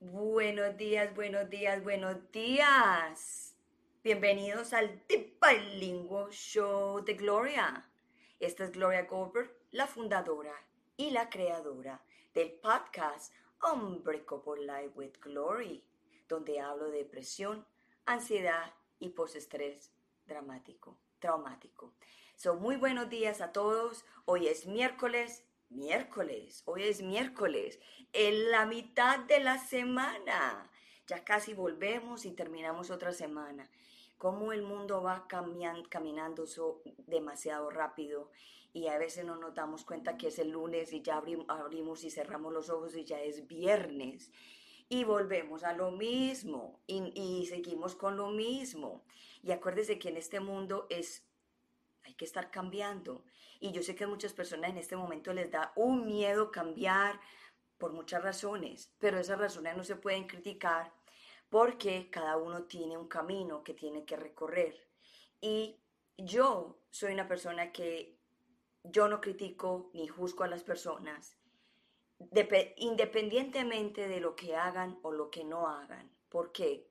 [0.00, 3.54] Buenos días, buenos días, buenos días.
[4.02, 7.86] Bienvenidos al The Bilingual Show de Gloria.
[8.40, 10.54] Esta es Gloria Goldberg, la fundadora
[10.96, 12.02] y la creadora
[12.32, 13.30] del podcast
[13.62, 15.84] Unbreakable Life with Glory,
[16.28, 17.66] donde hablo de depresión,
[18.06, 19.90] ansiedad y postestrés
[20.26, 21.92] dramático, traumático.
[22.36, 24.04] So, muy buenos días a todos.
[24.24, 27.78] Hoy es miércoles, miércoles, hoy es miércoles,
[28.12, 30.70] en la mitad de la semana.
[31.06, 33.70] Ya casi volvemos y terminamos otra semana.
[34.16, 36.46] Cómo el mundo va caminando
[37.06, 38.30] demasiado rápido
[38.72, 42.10] y a veces no nos damos cuenta que es el lunes y ya abrimos y
[42.10, 44.32] cerramos los ojos y ya es viernes.
[44.88, 49.04] Y volvemos a lo mismo y, y seguimos con lo mismo.
[49.42, 51.26] Y acuérdese que en este mundo es
[52.04, 53.24] hay que estar cambiando.
[53.60, 57.20] Y yo sé que a muchas personas en este momento les da un miedo cambiar
[57.78, 60.92] por muchas razones, pero esas razones no se pueden criticar
[61.48, 64.88] porque cada uno tiene un camino que tiene que recorrer.
[65.40, 65.80] Y
[66.16, 68.18] yo soy una persona que
[68.82, 71.36] yo no critico ni juzgo a las personas,
[72.76, 76.10] independientemente de lo que hagan o lo que no hagan.
[76.28, 76.88] ¿Por qué?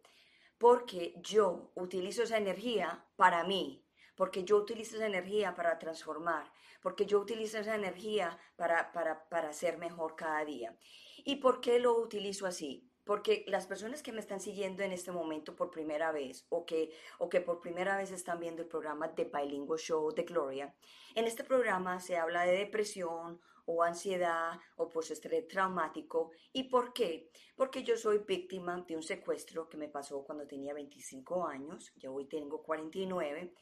[0.58, 3.86] Porque yo utilizo esa energía para mí,
[4.16, 6.52] porque yo utilizo esa energía para transformar,
[6.82, 10.78] porque yo utilizo esa energía para, para, para ser mejor cada día.
[11.26, 12.90] ¿Y por qué lo utilizo así?
[13.06, 16.94] Porque las personas que me están siguiendo en este momento por primera vez o que,
[17.18, 20.74] o que por primera vez están viendo el programa de Bilingual Show de Gloria,
[21.16, 26.32] en este programa se habla de depresión o ansiedad o postestrés traumático.
[26.52, 27.32] ¿Y por qué?
[27.56, 32.14] Porque yo soy víctima de un secuestro que me pasó cuando tenía 25 años, yo
[32.14, 33.54] hoy tengo 49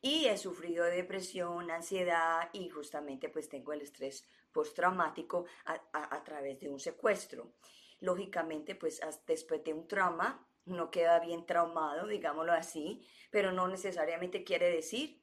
[0.00, 6.24] y he sufrido de depresión, ansiedad y justamente pues tengo el estrés postraumático a, a,
[6.24, 7.54] través de un secuestro.
[8.00, 14.44] Lógicamente pues después de un trauma uno queda bien traumado, digámoslo así, pero no necesariamente
[14.44, 15.22] quiere decir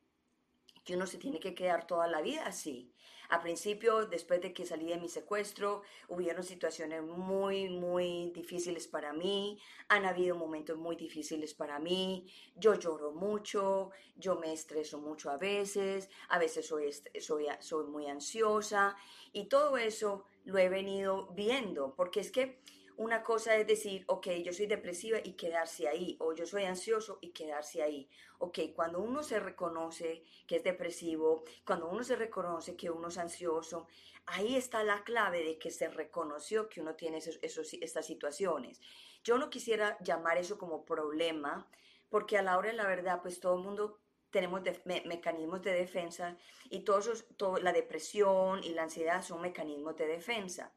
[0.83, 2.93] que uno se tiene que quedar toda la vida así.
[3.29, 9.13] A principio, después de que salí de mi secuestro, hubieron situaciones muy, muy difíciles para
[9.13, 9.59] mí,
[9.89, 15.37] han habido momentos muy difíciles para mí, yo lloro mucho, yo me estreso mucho a
[15.37, 18.95] veces, a veces soy, soy, soy muy ansiosa
[19.33, 22.61] y todo eso lo he venido viendo, porque es que
[22.97, 27.19] una cosa es decir, ok, yo soy depresiva y quedarse ahí, o yo soy ansioso
[27.21, 28.09] y quedarse ahí.
[28.39, 33.17] Ok, cuando uno se reconoce que es depresivo, cuando uno se reconoce que uno es
[33.17, 33.87] ansioso,
[34.25, 38.81] ahí está la clave de que se reconoció que uno tiene esos, estas situaciones.
[39.23, 41.67] Yo no quisiera llamar eso como problema,
[42.09, 46.37] porque a la hora de la verdad, pues todo el mundo tenemos mecanismos de defensa
[46.69, 50.73] y todos todo, la depresión y la ansiedad son mecanismos de defensa.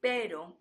[0.00, 0.56] Pero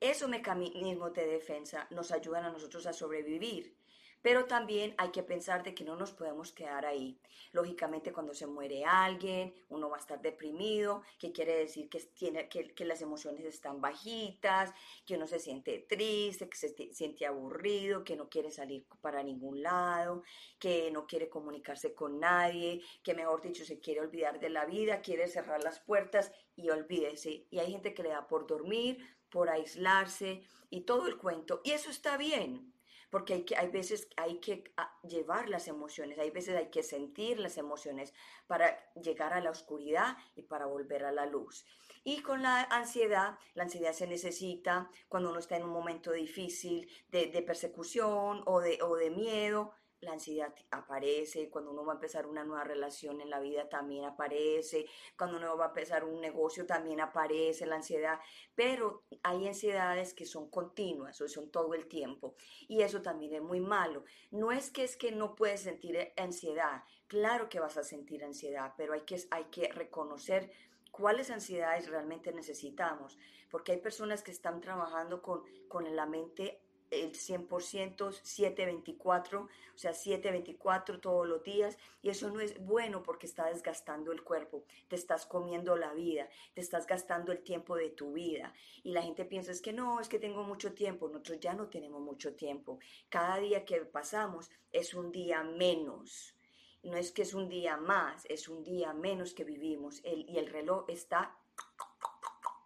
[0.00, 3.76] esos mecanismos de defensa nos ayudan a nosotros a sobrevivir.
[4.20, 7.20] Pero también hay que pensar de que no nos podemos quedar ahí.
[7.52, 12.48] Lógicamente, cuando se muere alguien, uno va a estar deprimido, que quiere decir que, tiene,
[12.48, 14.74] que, que las emociones están bajitas,
[15.06, 19.62] que uno se siente triste, que se siente aburrido, que no quiere salir para ningún
[19.62, 20.24] lado,
[20.58, 25.00] que no quiere comunicarse con nadie, que mejor dicho se quiere olvidar de la vida,
[25.00, 27.46] quiere cerrar las puertas y olvídese.
[27.50, 28.98] Y hay gente que le da por dormir,
[29.30, 31.60] por aislarse y todo el cuento.
[31.64, 32.72] Y eso está bien,
[33.10, 36.82] porque hay, que, hay veces hay que ah, llevar las emociones, hay veces hay que
[36.82, 38.12] sentir las emociones
[38.46, 41.64] para llegar a la oscuridad y para volver a la luz.
[42.04, 46.90] Y con la ansiedad, la ansiedad se necesita cuando uno está en un momento difícil
[47.08, 52.26] de, persecución o de, o de miedo, la ansiedad aparece, cuando uno va a empezar
[52.26, 54.86] una nueva relación en la vida también aparece,
[55.16, 58.20] cuando uno va a empezar un negocio también aparece la ansiedad,
[58.54, 62.36] pero hay ansiedades que son continuas o son todo el tiempo
[62.68, 64.04] y eso también es muy malo.
[64.30, 68.74] No es que es que no puedes sentir ansiedad, claro que vas a sentir ansiedad,
[68.76, 70.52] pero hay que, hay que reconocer
[70.90, 73.18] cuáles ansiedades realmente necesitamos,
[73.50, 79.48] porque hay personas que están trabajando con, con la mente el 100%, 724, o
[79.78, 84.64] sea, 724 todos los días, y eso no es bueno porque está desgastando el cuerpo,
[84.88, 88.52] te estás comiendo la vida, te estás gastando el tiempo de tu vida,
[88.82, 91.68] y la gente piensa es que no, es que tengo mucho tiempo, nosotros ya no
[91.68, 96.34] tenemos mucho tiempo, cada día que pasamos es un día menos.
[96.82, 100.00] No es que es un día más, es un día menos que vivimos.
[100.04, 101.36] Y el reloj está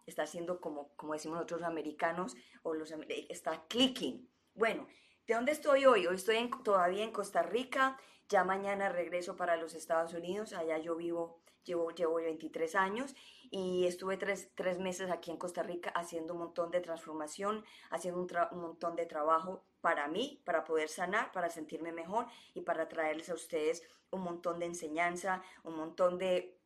[0.05, 2.93] está haciendo como, como decimos nosotros americanos, o los,
[3.29, 4.29] está clicking.
[4.53, 4.87] Bueno,
[5.27, 6.05] ¿De dónde estoy hoy?
[6.05, 7.97] Hoy estoy todavía en Costa Rica.
[8.27, 10.51] Ya mañana regreso para los Estados Unidos.
[10.51, 13.15] Allá yo vivo, llevo, llevo 23 años
[13.49, 18.27] y estuve tres, meses aquí en Costa Rica haciendo un montón de transformación, haciendo un,
[18.51, 23.29] un, montón de trabajo para mí, para poder sanar, para sentirme mejor y para traerles
[23.29, 26.59] a ustedes un montón de enseñanza, un montón de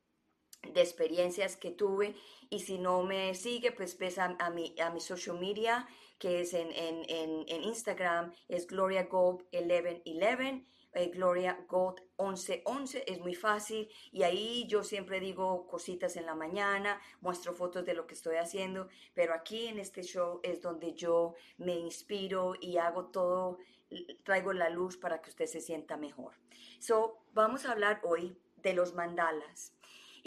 [0.73, 2.15] de experiencias que tuve
[2.49, 5.87] y si no me sigue pues ves a, mi, a mi social media
[6.19, 7.05] que es en, en,
[7.47, 14.65] en, Instagram es Gloria Gold 1111 eh, Gloria Gold 1111 es muy fácil y ahí
[14.67, 19.33] yo siempre digo cositas en la mañana muestro fotos de lo que estoy haciendo pero
[19.33, 23.59] aquí en este show es donde yo me inspiro y hago todo
[24.23, 26.33] traigo la luz para que usted se sienta mejor.
[26.79, 29.73] So vamos a hablar hoy de los mandalas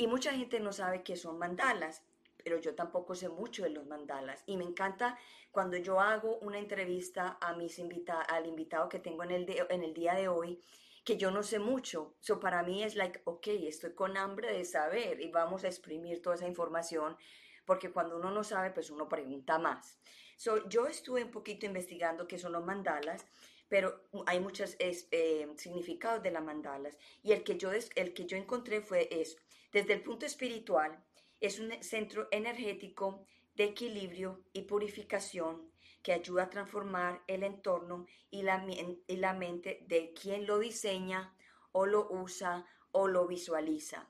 [0.01, 2.03] y mucha gente no sabe qué son mandalas,
[2.43, 4.43] pero yo tampoco sé mucho de los mandalas.
[4.47, 5.19] Y me encanta
[5.51, 9.83] cuando yo hago una entrevista a mis invita al invitado que tengo en el, en
[9.83, 10.59] el día de hoy,
[11.05, 12.15] que yo no sé mucho.
[12.21, 16.23] So para mí es like, ok, estoy con hambre de saber y vamos a exprimir
[16.23, 17.19] toda esa información,
[17.67, 19.99] porque cuando uno no sabe, pues uno pregunta más.
[20.39, 23.27] So, yo estuve un poquito investigando qué son los mandalas
[23.69, 28.37] pero hay muchos eh, significados de las mandalas y el que yo, el que yo
[28.37, 29.39] encontré fue eso.
[29.73, 31.03] Desde el punto espiritual,
[31.41, 33.25] es un centro energético
[33.55, 35.71] de equilibrio y purificación
[36.03, 38.65] que ayuda a transformar el entorno y la,
[39.07, 41.35] y la mente de quien lo diseña
[41.73, 44.09] o lo usa o lo visualiza.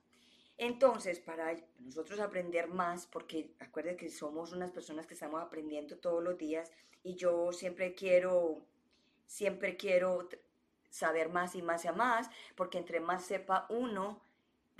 [0.56, 6.22] Entonces, para nosotros aprender más, porque acuérdense que somos unas personas que estamos aprendiendo todos
[6.22, 6.70] los días
[7.02, 8.66] y yo siempre quiero
[9.26, 10.28] siempre quiero
[10.90, 14.20] saber más y más y más, porque entre más sepa uno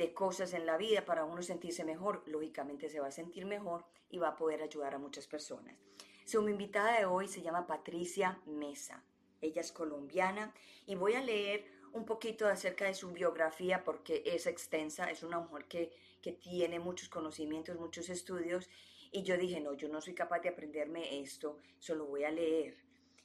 [0.00, 3.84] de cosas en la vida para uno sentirse mejor, lógicamente se va a sentir mejor
[4.08, 5.76] y va a poder ayudar a muchas personas.
[6.24, 9.04] Su invitada de hoy se llama Patricia Mesa.
[9.42, 10.54] Ella es colombiana
[10.86, 15.38] y voy a leer un poquito acerca de su biografía porque es extensa, es una
[15.38, 15.92] mujer que,
[16.22, 18.70] que tiene muchos conocimientos, muchos estudios
[19.12, 22.78] y yo dije, no, yo no soy capaz de aprenderme esto, solo voy a leer.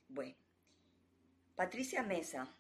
[0.09, 0.35] Bueno,
[1.55, 2.53] Patricia Mesa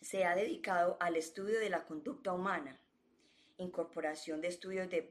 [0.00, 2.80] se ha dedicado al estudio de la conducta humana,
[3.58, 5.08] incorporación de estudios de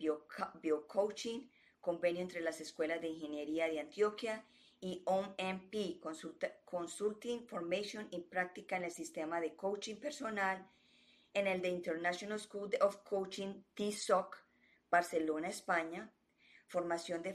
[0.62, 1.50] biocoaching,
[1.82, 4.46] convenio entre las escuelas de ingeniería de Antioquia
[4.80, 6.00] y OMP,
[6.66, 10.68] Consulting Formation y Práctica en el sistema de coaching personal
[11.36, 14.38] en el The International School of Coaching, TSOC,
[14.90, 16.10] Barcelona, España,
[16.68, 17.34] formación de,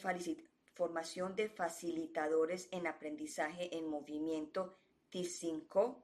[0.74, 4.78] formación de facilitadores en aprendizaje en movimiento
[5.12, 6.02] T5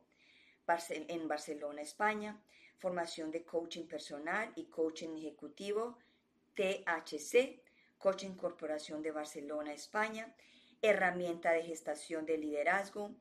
[0.91, 2.43] en Barcelona, España,
[2.79, 5.97] formación de coaching personal y coaching ejecutivo,
[6.55, 7.63] THC,
[7.99, 10.35] Coaching Corporación de Barcelona, España,
[10.83, 13.17] herramienta de gestación de liderazgo,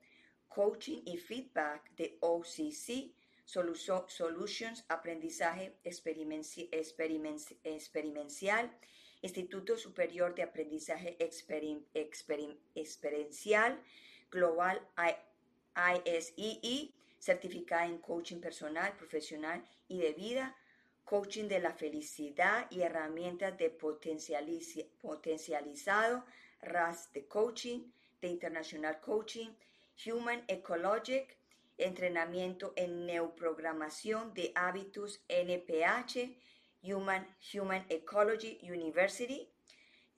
[0.48, 3.13] coaching y feedback de OCC,
[3.46, 8.75] Solutions, aprendizaje experiencial,
[9.22, 13.81] Instituto Superior de Aprendizaje Experiencial,
[14.31, 14.81] Global
[15.75, 16.94] ISEE,
[17.25, 20.56] certificada en coaching personal, profesional y de vida,
[21.04, 26.24] coaching de la felicidad y herramientas de potencializado,
[26.62, 27.92] RAS de coaching,
[28.22, 29.50] de International Coaching,
[30.06, 31.36] Human Ecologic,
[31.80, 36.38] entrenamiento en neoprogramación de hábitos NPH,
[36.83, 39.49] Human, Human Ecology University.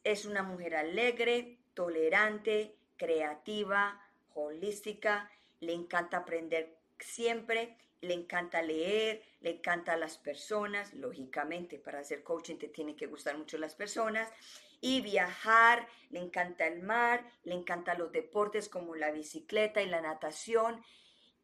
[0.04, 4.04] Es una mujer alegre, tolerante, creativa,
[4.34, 12.24] holística, le encanta aprender siempre, le encanta leer, le encanta las personas, lógicamente para hacer
[12.24, 14.30] coaching te tiene que gustar mucho las personas,
[14.80, 20.02] y viajar, le encanta el mar, le encantan los deportes como la bicicleta y la
[20.02, 20.84] natación,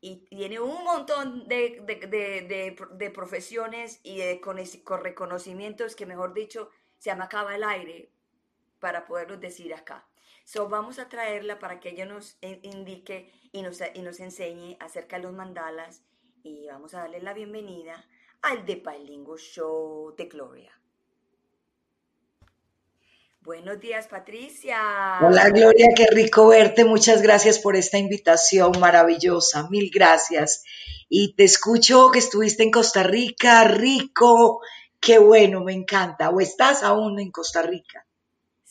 [0.01, 4.57] y tiene un montón de, profesiones y con,
[5.01, 8.11] reconocimientos que, mejor dicho, se me acaba el aire
[8.79, 10.05] para poderlos decir acá.
[10.43, 15.17] So, vamos a traerla para que ella nos indique y nos, y nos enseñe acerca
[15.17, 16.03] de los mandalas
[16.43, 18.05] y vamos a darle la bienvenida
[18.41, 20.71] al The Bilingual Show de Gloria.
[23.43, 25.19] Buenos días, Patricia.
[25.21, 26.85] Hola, Gloria, qué rico verte.
[26.85, 29.67] Muchas gracias por esta invitación maravillosa.
[29.69, 30.63] Mil gracias.
[31.09, 34.61] Y te escucho que estuviste en Costa Rica, rico.
[34.99, 36.29] Qué bueno, me encanta.
[36.29, 38.05] ¿O estás aún en Costa Rica?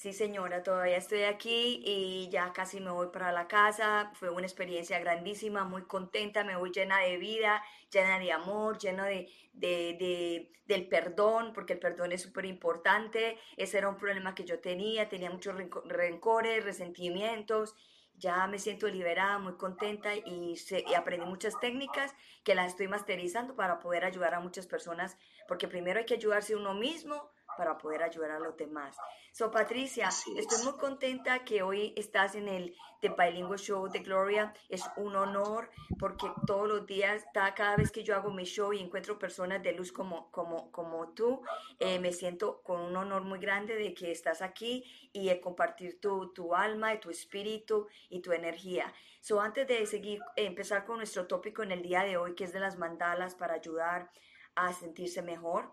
[0.02, 4.10] Sí, señora, todavía estoy aquí y ya casi me voy para la casa.
[4.14, 9.04] Fue una experiencia grandísima, muy contenta, me voy llena de vida, llena de amor, llena
[9.04, 13.38] de, de, del perdón, porque el perdón es súper importante.
[13.56, 15.54] Ese era un problema que yo tenía, tenía muchos
[15.84, 17.76] rencores, resentimientos
[18.18, 23.56] ya me siento liberada, muy contenta y, y, aprendí muchas técnicas que las estoy masterizando
[23.56, 25.16] para poder ayudar a muchas personas,
[25.48, 27.30] porque primero hay que ayudarse uno mismo
[27.62, 28.96] para poder ayudar a los demás.
[29.30, 34.52] So, Patricia, estoy muy contenta que hoy estás en el The Bilingual Show de Gloria.
[34.68, 38.80] Es un honor porque todos los días, cada vez que yo hago mi show y
[38.80, 41.40] encuentro personas de luz como, como, como tú,
[41.78, 46.00] eh, me siento con un honor muy grande de que estás aquí y de compartir
[46.00, 48.92] tu, tu alma, y tu espíritu y tu energía.
[49.20, 52.52] So, antes de seguir, empezar con nuestro tópico en el día de hoy, que es
[52.52, 54.10] de las mandalas para ayudar
[54.56, 55.72] a sentirse mejor,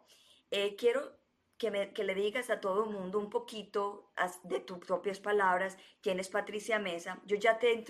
[0.51, 1.18] eh, quiero
[1.60, 4.12] que, le digas a todo el mundo un poquito
[4.46, 7.22] de tus propias palabras quién es Patricia Mesa.
[7.25, 7.84] Yo ya te,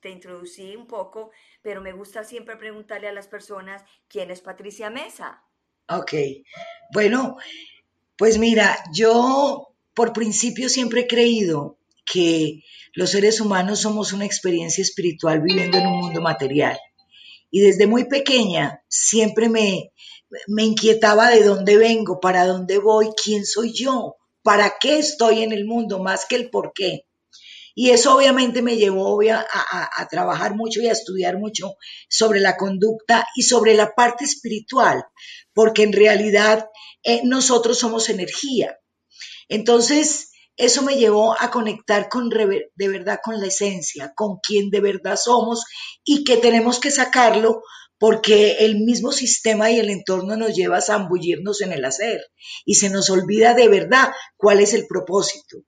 [0.00, 4.88] te introducí un poco, pero me gusta siempre preguntarle a las personas quién es Patricia
[4.88, 5.44] Mesa.
[5.88, 6.14] Ok,
[6.94, 7.36] bueno,
[8.16, 11.76] pues mira, yo por principio siempre he creído
[12.10, 12.62] que
[12.94, 16.78] los seres humanos somos una experiencia espiritual viviendo en un mundo material.
[17.50, 19.92] Y desde muy pequeña siempre me,
[20.46, 25.52] me inquietaba de dónde vengo, para dónde voy, quién soy yo, para qué estoy en
[25.52, 27.06] el mundo, más que el por qué.
[27.74, 31.76] Y eso obviamente me llevó a, trabajar mucho y a estudiar mucho
[32.08, 35.04] sobre la conducta y sobre la parte espiritual,
[35.54, 36.68] porque en realidad
[37.02, 38.78] eh, nosotros somos energía.
[39.48, 44.80] Entonces, eso me llevó a conectar con de verdad con la esencia, con quien de
[44.80, 45.64] verdad somos
[46.04, 47.62] y que tenemos que sacarlo
[48.02, 52.20] porque el mismo sistema y el entorno nos lleva a zambullirnos en el hacer
[52.64, 55.58] y se nos olvida de verdad cuál es el propósito.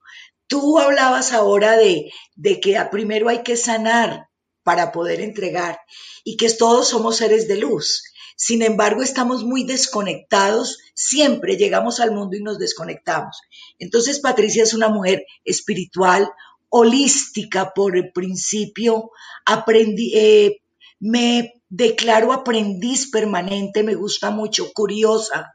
[0.48, 4.30] Tú hablabas ahora de, de que primero hay que sanar
[4.64, 5.78] para poder entregar
[6.24, 8.02] y que todos somos seres de luz.
[8.34, 13.42] Sin embargo, estamos muy desconectados, siempre llegamos al mundo y nos desconectamos.
[13.78, 16.28] Entonces, Patricia es una mujer espiritual,
[16.68, 19.12] holística por el principio,
[19.46, 20.62] aprendí, eh,
[20.98, 25.52] me declaro aprendiz permanente, me gusta mucho, curiosa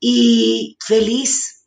[0.00, 1.66] y feliz.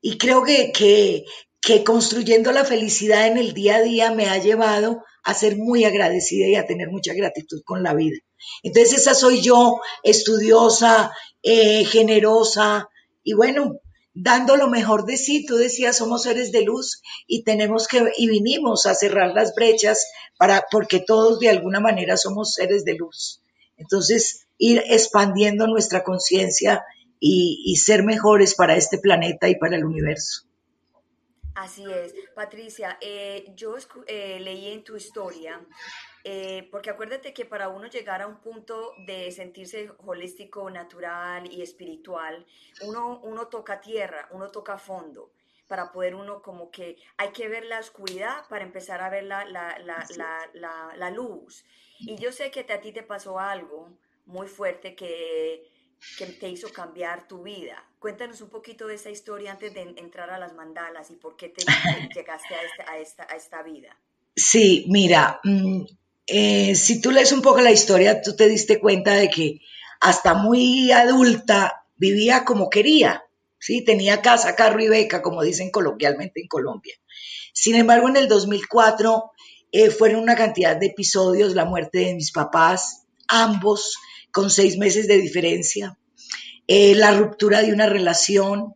[0.00, 5.02] Y creo que, que, construyendo la felicidad en el día a día me ha llevado
[5.24, 8.18] a ser muy agradecida y a tener mucha gratitud con la vida.
[8.62, 12.88] Entonces esa soy yo, estudiosa, eh, generosa
[13.22, 13.78] y bueno,
[14.14, 15.44] dando lo mejor de sí.
[15.46, 20.06] Tú decías, somos seres de luz y tenemos que, y vinimos a cerrar las brechas
[20.38, 23.42] para, porque todos de alguna manera somos seres de luz.
[23.76, 26.84] Entonces, ir expandiendo nuestra conciencia
[27.18, 30.44] y, ser mejores para este planeta y para el universo.
[31.54, 32.14] Así es.
[32.34, 33.76] Patricia, eh, yo
[34.06, 35.60] eh, leí en tu historia
[36.24, 41.62] eh, porque acuérdate que para uno llegar a un punto de sentirse holístico, natural y
[41.62, 42.46] espiritual,
[42.82, 45.32] uno, uno toca tierra, uno toca fondo
[45.66, 49.44] para poder uno como que hay que ver la oscuridad para empezar a ver la,
[49.46, 51.64] la, la, la luz.
[51.98, 53.88] Y yo sé que a ti te pasó algo
[54.26, 55.66] muy fuerte que,
[56.18, 57.84] que te hizo cambiar tu vida.
[57.98, 61.48] Cuéntanos un poquito de esa historia antes de entrar a las mandalas y por qué
[61.48, 61.64] te
[62.14, 63.96] llegaste a esta, a esta, a esta vida.
[64.34, 65.84] Sí, mira, mm,
[66.26, 69.60] eh, si tú lees un poco la historia, tú te diste cuenta de que
[70.00, 73.24] hasta muy adulta vivía como quería,
[73.58, 73.84] ¿sí?
[73.84, 76.94] Tenía casa, carro y beca, como dicen coloquialmente en Colombia.
[77.52, 79.30] Sin embargo, en el 2004
[79.72, 83.96] eh, fueron una cantidad de episodios, la muerte de mis papás, ambos
[84.32, 85.98] con seis meses de diferencia,
[86.66, 88.74] eh, la ruptura de una relación,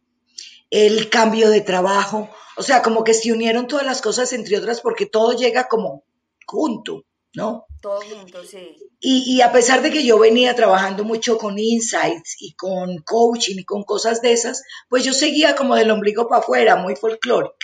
[0.70, 4.80] el cambio de trabajo, o sea, como que se unieron todas las cosas, entre otras,
[4.80, 6.04] porque todo llega como
[6.46, 7.04] junto.
[7.36, 7.66] ¿No?
[7.82, 8.76] Todo junto, sí.
[8.98, 13.64] Y, a pesar de que yo venía trabajando mucho con insights y con coaching y
[13.64, 17.54] con cosas de esas, pues yo seguía como del ombligo para afuera, muy folclórica.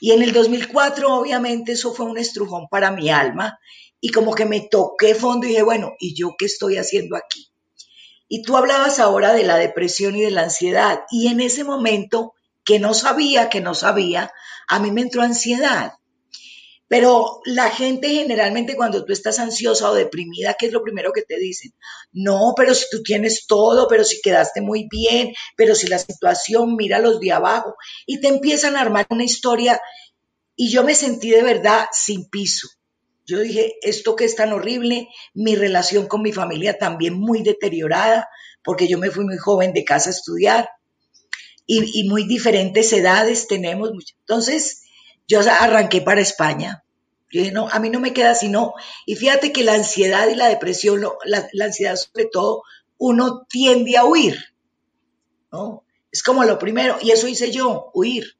[0.00, 3.58] Y en el 2004, obviamente, eso fue un estrujón para mi alma
[4.00, 7.48] y como que me toqué fondo y dije, bueno, ¿y yo qué estoy haciendo aquí?
[8.26, 11.02] Y tú hablabas ahora de la depresión y de la ansiedad.
[11.10, 12.34] Y en ese momento,
[12.64, 14.32] que no sabía, que no sabía,
[14.66, 15.92] a mí me entró ansiedad.
[16.92, 21.22] Pero la gente generalmente cuando tú estás ansiosa o deprimida, ¿qué es lo primero que
[21.22, 21.72] te dicen?
[22.12, 26.76] No, pero si tú tienes todo, pero si quedaste muy bien, pero si la situación,
[26.76, 27.76] mira los de abajo.
[28.04, 29.80] Y te empiezan a armar una historia
[30.54, 32.68] y yo me sentí de verdad sin piso.
[33.24, 38.28] Yo dije, esto que es tan horrible, mi relación con mi familia también muy deteriorada,
[38.62, 40.68] porque yo me fui muy joven de casa a estudiar
[41.64, 43.92] y, y muy diferentes edades tenemos.
[44.18, 44.82] Entonces,
[45.26, 46.81] yo arranqué para España
[47.52, 48.74] no, a mí no me queda sino,
[49.06, 52.62] y fíjate que la ansiedad y la depresión, la, ansiedad sobre todo,
[52.98, 54.38] uno tiende a huir,
[55.50, 55.84] ¿no?
[56.10, 58.36] Es como lo primero, y eso hice yo, huir.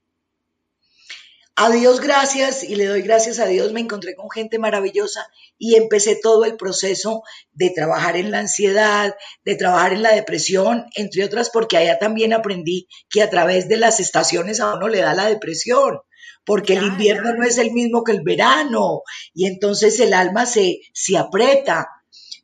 [1.56, 5.26] a Dios gracias y le doy gracias a Dios, me encontré con gente maravillosa
[5.58, 7.22] y empecé todo el proceso
[7.52, 12.32] de trabajar en la ansiedad, de trabajar en la depresión, entre otras porque allá también
[12.32, 16.00] aprendí que a través de las estaciones a uno le da la depresión,
[16.44, 19.02] porque el invierno no es el mismo que el verano
[19.34, 21.88] y entonces el alma se, se aprieta.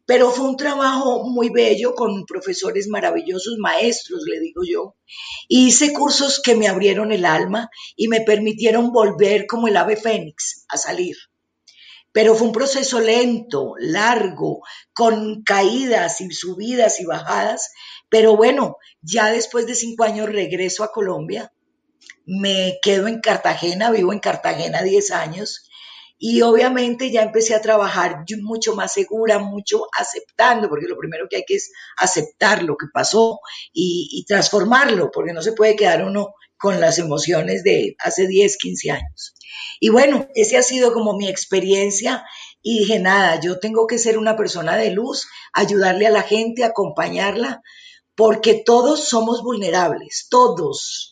[0.07, 4.95] Pero fue un trabajo muy bello con profesores maravillosos, maestros, le digo yo.
[5.49, 10.64] hice cursos que me abrieron el alma y me permitieron volver como el ave fénix
[10.69, 11.17] a salir.
[12.12, 14.62] Pero fue un proceso lento, largo,
[14.95, 17.71] con caídas y subidas y bajadas.
[18.09, 21.52] Pero bueno, ya después de cinco años regreso a Colombia,
[22.27, 25.69] me quedo en Cartagena, vivo en Cartagena 10 años
[26.19, 31.37] y obviamente ya empecé a trabajar mucho más segura, mucho aceptando, porque lo primero que
[31.37, 33.38] hay que es aceptar lo que pasó
[33.73, 38.91] y, transformarlo, porque no se puede quedar uno con las emociones de hace 10, 15
[38.91, 39.35] años.
[39.79, 42.25] Y bueno, ese ha sido como mi experiencia
[42.62, 46.65] y dije, nada, yo tengo que ser una persona de luz, ayudarle a la gente,
[46.65, 47.62] acompañarla,
[48.17, 51.08] porque todos somos vulnerables, todos,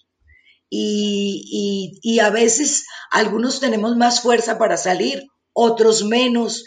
[0.70, 6.64] y, a veces algunos tenemos más fuerza para salir, otros menos,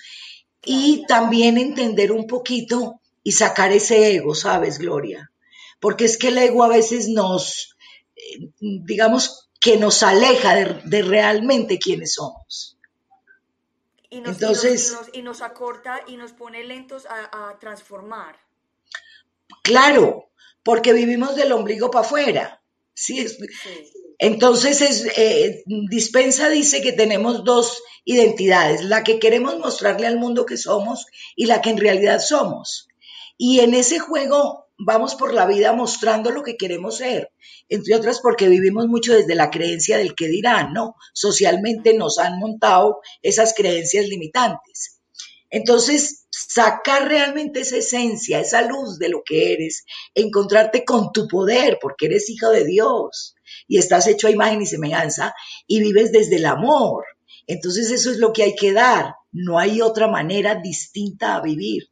[0.63, 5.31] y también entender un poquito y sacar ese ego, ¿sabes, Gloria?
[5.79, 7.75] Porque es que el ego a veces nos,
[8.15, 12.77] eh, digamos, que nos aleja de, realmente quiénes somos.
[14.09, 18.39] Y nos, Entonces, y nos, acorta y nos pone lentos a, transformar.
[19.61, 20.29] Claro,
[20.63, 22.58] porque vivimos del ombligo para afuera.
[23.01, 23.25] Sí,
[24.17, 30.45] Entonces, es, eh, Dispensa dice que tenemos dos identidades, la que queremos mostrarle al mundo
[30.45, 32.89] que somos y la que en realidad somos.
[33.37, 37.31] Y en ese juego vamos por la vida mostrando lo que queremos ser,
[37.69, 40.95] entre otras porque vivimos mucho desde la creencia del que dirán, ¿no?
[41.13, 44.98] Socialmente nos han montado esas creencias limitantes.
[45.49, 51.79] Entonces, sacar realmente esa esencia, esa luz de lo que eres, encontrarte con tu poder,
[51.81, 53.35] porque eres hijo de Dios
[53.67, 55.33] y estás hecho a imagen y semejanza
[55.67, 57.05] y vives desde el amor.
[57.47, 59.15] Entonces eso es lo que hay que dar.
[59.31, 61.89] No hay otra manera distinta a vivir.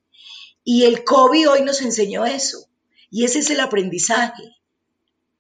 [0.64, 2.68] Y el COVID hoy nos enseñó eso.
[3.10, 4.44] Y ese es el aprendizaje.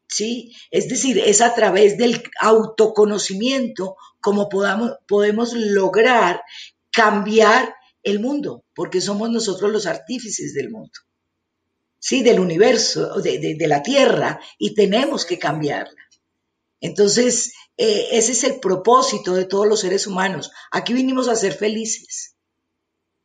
[0.07, 0.55] ¿Sí?
[0.71, 6.41] Es decir, es a través del autoconocimiento como podamos, podemos lograr
[6.91, 7.75] cambiar
[8.07, 10.99] el mundo, porque somos nosotros los artífices del mundo,
[11.99, 12.23] ¿sí?
[12.23, 16.01] Del universo, de, la Tierra, y tenemos que cambiarla.
[16.79, 20.51] Entonces, eh, ese es el propósito de todos los seres humanos.
[20.71, 22.35] Aquí vinimos a ser felices,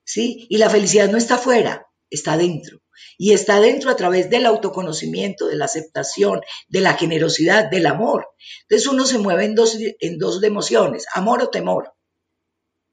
[0.05, 0.47] ¿sí?
[0.51, 2.81] Y la felicidad no está afuera, está dentro.
[3.19, 8.27] Y está dentro a través del autoconocimiento, de la aceptación, de la generosidad, del amor.
[8.63, 11.93] Entonces uno se mueve en dos, en dos emociones, amor o temor.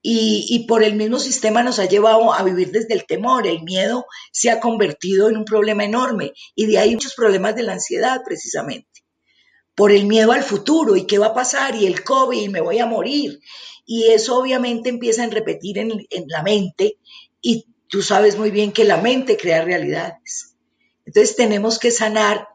[0.02, 3.46] Y, por el mismo sistema nos ha llevado a vivir desde el temor.
[3.46, 7.64] El miedo se ha convertido en un problema enorme y de ahí muchos problemas de
[7.64, 8.88] la ansiedad precisamente.
[9.76, 12.62] Por el miedo al futuro y qué va a pasar y el COVID y me
[12.62, 13.40] voy a morir.
[13.86, 16.98] Y eso obviamente empieza a repetir en, en la mente
[17.42, 20.56] y tú sabes muy bien que la mente crea realidades.
[21.06, 22.48] Entonces tenemos que sanar,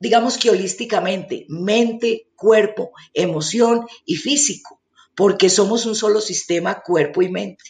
[0.00, 4.80] digamos que holísticamente, mente, cuerpo, emoción y físico
[5.16, 7.64] porque somos un solo sistema, cuerpo y mente.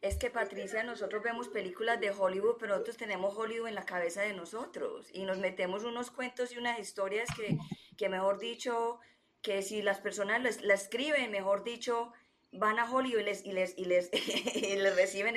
[0.00, 4.22] Es que Patricia, nosotros vemos películas de Hollywood, pero nosotros tenemos Hollywood en la cabeza
[4.22, 7.58] de nosotros y nos metemos unos cuentos y unas historias que,
[7.96, 9.00] que mejor dicho,
[9.42, 12.12] que si las personas la escriben, mejor dicho,
[12.52, 14.10] van a Hollywood y les, y les, y les,
[14.96, 15.36] reciben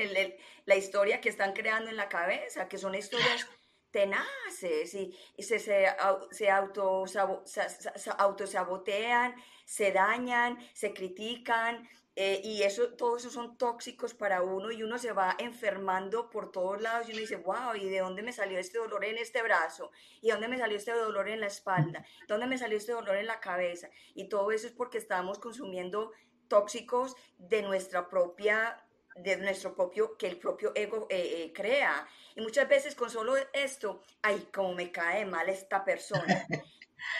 [0.66, 3.48] la historia que están creando en la cabeza, que son historias
[3.92, 5.88] tenaces y, se, se,
[6.32, 7.06] se auto,
[8.18, 11.88] autosabotean, se dañan, se critican.
[12.18, 16.52] Eh, y eso, todo eso son tóxicos para uno y uno se va enfermando por
[16.52, 19.42] todos lados y uno dice, wow, ¿y de dónde me salió este dolor en este
[19.42, 19.92] brazo?
[20.20, 22.06] ¿Y de dónde me salió este dolor en la espalda?
[22.28, 23.90] ¿Dónde me salió este dolor en la cabeza?
[24.14, 26.12] Y todo eso es porque estamos consumiendo
[26.50, 28.84] tóxicos de nuestra propia
[29.16, 32.08] de nuestro propio, que el propio ego eh, eh, crea.
[32.36, 36.48] Y muchas veces con solo esto, ay, como me cae mal esta persona.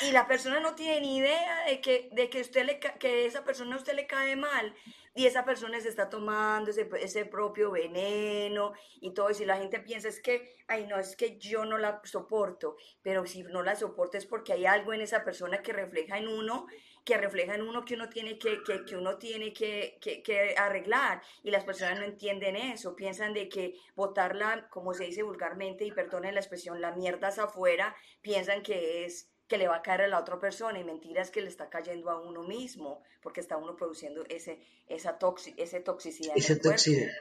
[0.02, 3.44] Y la persona no tiene ni idea de que, de que, usted le, que esa
[3.44, 4.76] persona a usted le cae mal.
[5.14, 9.30] Y esa persona se está tomando ese, ese propio veneno y todo.
[9.32, 12.78] Y la gente piensa, es que, ay, no, es que yo no la soporto.
[13.02, 16.28] Pero si no la soporto es porque hay algo en esa persona que refleja en
[16.28, 16.68] uno
[17.04, 21.22] que refleja en uno que uno tiene que, que, que uno tiene que, que, arreglar
[21.44, 25.92] y las personas no entienden eso, piensan de que botarla, como se dice vulgarmente, y
[25.92, 30.08] perdonen la expresión, la mierda afuera, piensan que es que le va a caer a
[30.08, 33.76] la otra persona y mentiras que le está cayendo a uno mismo porque está uno
[33.76, 35.18] produciendo ese, esa
[35.58, 36.34] ese toxicidad.
[36.38, 37.12] Esa toxicidad.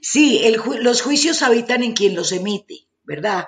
[0.00, 0.42] Sí,
[0.80, 3.46] los juicios habitan en quien los emite, ¿verdad?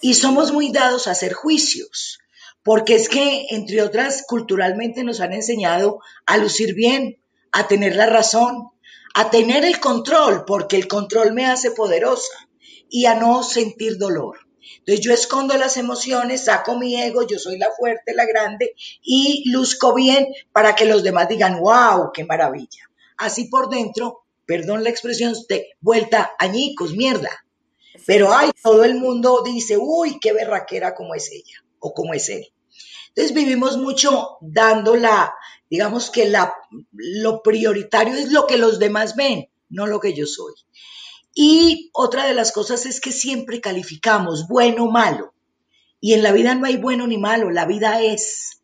[0.00, 2.20] Y somos muy dados a hacer juicios,
[2.62, 7.20] porque es que, entre otras, culturalmente nos han enseñado a lucir bien,
[7.52, 8.70] a tener la razón,
[9.14, 12.48] a tener el control, porque el control me hace poderosa,
[12.90, 14.40] y a no sentir dolor.
[14.78, 19.50] Entonces yo escondo las emociones, saco mi ego, yo soy la fuerte, la grande y
[19.50, 22.90] luzco bien para que los demás digan, wow, qué maravilla.
[23.16, 27.30] Así por dentro, perdón la expresión, de vuelta añicos, mierda.
[28.06, 32.28] Pero ay, todo el mundo dice, uy, qué berraquera como es ella o como es
[32.28, 32.46] él.
[33.08, 35.34] Entonces vivimos mucho dando la,
[35.68, 36.54] digamos que la,
[36.92, 40.54] lo prioritario es lo que los demás ven, no lo que yo soy.
[41.34, 45.34] Y otra de las cosas es que siempre calificamos bueno o malo.
[46.00, 48.62] Y en la vida no hay bueno ni malo, la vida es.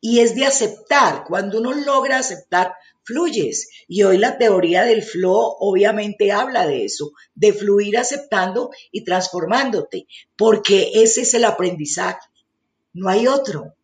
[0.00, 1.24] Y es de aceptar.
[1.24, 2.74] Cuando uno logra aceptar,
[3.10, 3.68] fluyes.
[3.88, 10.06] Y hoy la teoría del flow obviamente habla de eso, de fluir aceptando y transformándote,
[10.36, 12.28] porque ese es el aprendizaje.
[12.92, 13.74] No hay otro.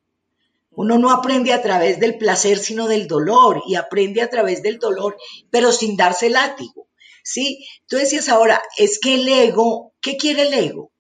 [0.71, 4.79] Uno no aprende a través del placer, sino del dolor, y aprende a través del
[4.79, 5.17] dolor,
[5.51, 6.87] pero sin darse látigo.
[7.27, 7.67] ¿sí?
[7.89, 10.93] Tú decías ahora, es que el ego, ¿qué quiere el ego?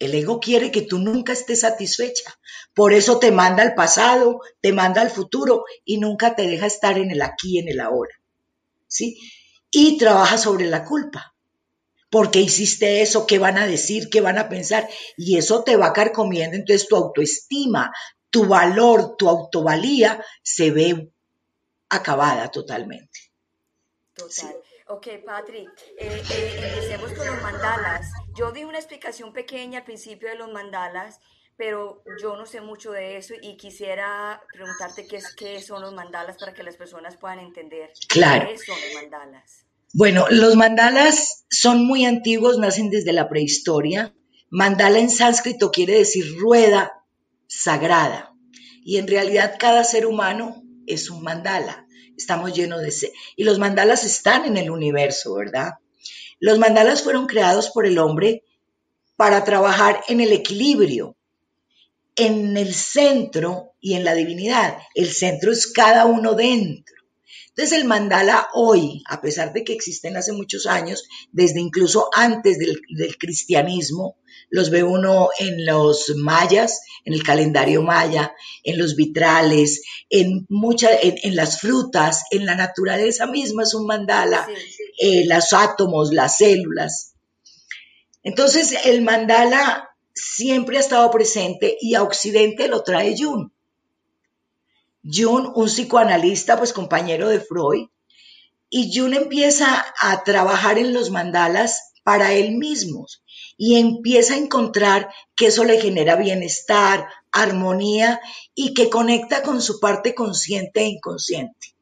[0.00, 2.36] El ego quiere que tú nunca estés satisfecha.
[2.74, 6.98] Por eso te manda al pasado, te manda al futuro y nunca te deja estar
[6.98, 8.14] en el aquí, en el ahora.
[8.88, 9.18] ¿Sí?
[9.70, 11.34] Y trabaja sobre la culpa.
[12.08, 13.26] ¿Por qué hiciste eso?
[13.26, 14.08] ¿Qué van a decir?
[14.08, 14.88] ¿Qué van a pensar?
[15.18, 16.56] Y eso te va a carcomiendo.
[16.56, 17.92] Entonces tu autoestima,
[18.30, 21.12] tu valor, tu autovalía se ve
[21.90, 23.20] acabada totalmente.
[24.14, 24.56] Total.
[24.90, 28.10] Ok, Patrick, eh, eh, empecemos con los mandalas.
[28.34, 31.20] Yo di una explicación pequeña al principio de los mandalas,
[31.56, 35.94] pero yo no sé mucho de eso y quisiera preguntarte qué, es, qué son los
[35.94, 38.48] mandalas para que las personas puedan entender claro.
[38.48, 39.64] qué son los mandalas.
[39.94, 44.12] Bueno, los mandalas son muy antiguos, nacen desde la prehistoria.
[44.50, 47.04] Mandala en sánscrito quiere decir rueda
[47.46, 48.34] sagrada.
[48.84, 51.86] Y en realidad cada ser humano es un mandala
[52.20, 53.12] estamos llenos de...
[53.36, 55.74] Y los mandalas están en el universo, ¿verdad?
[56.38, 58.44] Los mandalas fueron creados por el hombre
[59.16, 61.16] para trabajar en el equilibrio,
[62.16, 64.78] en el centro y en la divinidad.
[64.94, 66.96] El centro es cada uno dentro.
[67.48, 72.58] Entonces el mandala hoy, a pesar de que existen hace muchos años, desde incluso antes
[72.58, 72.80] del,
[73.18, 74.16] cristianismo,
[74.50, 78.34] los ve uno en los mayas, en el calendario maya,
[78.64, 84.46] en los vitrales, en, muchas, en, las frutas, en la naturaleza misma es un mandala,
[84.98, 87.14] eh, los átomos, las células.
[88.22, 93.50] Entonces el mandala siempre ha estado presente y a Occidente lo trae Jung.
[95.02, 97.88] Jung, un psicoanalista, pues compañero de Freud,
[98.68, 103.06] y Jung empieza a trabajar en los mandalas para él mismo
[103.56, 108.20] y empieza a encontrar que eso le genera bienestar, armonía
[108.54, 111.74] y que conecta con su parte consciente e inconsciente.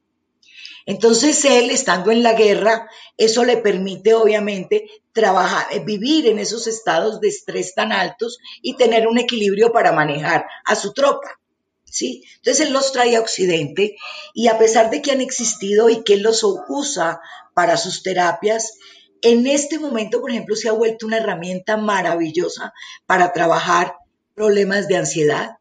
[0.86, 6.66] Entonces él, estando en la guerra, eso le permite obviamente trabajar, eh, vivir en esos
[6.66, 11.38] estados de estrés tan altos y tener un equilibrio para manejar a su tropa.
[11.84, 12.24] ¿sí?
[12.36, 13.96] Entonces él los trae a Occidente
[14.32, 17.20] y a pesar de que han existido y que él los usa
[17.54, 18.78] para sus terapias,
[19.22, 22.72] en este momento, por ejemplo, se ha vuelto una herramienta maravillosa
[23.06, 23.94] para trabajar
[24.34, 25.58] problemas de ansiedad,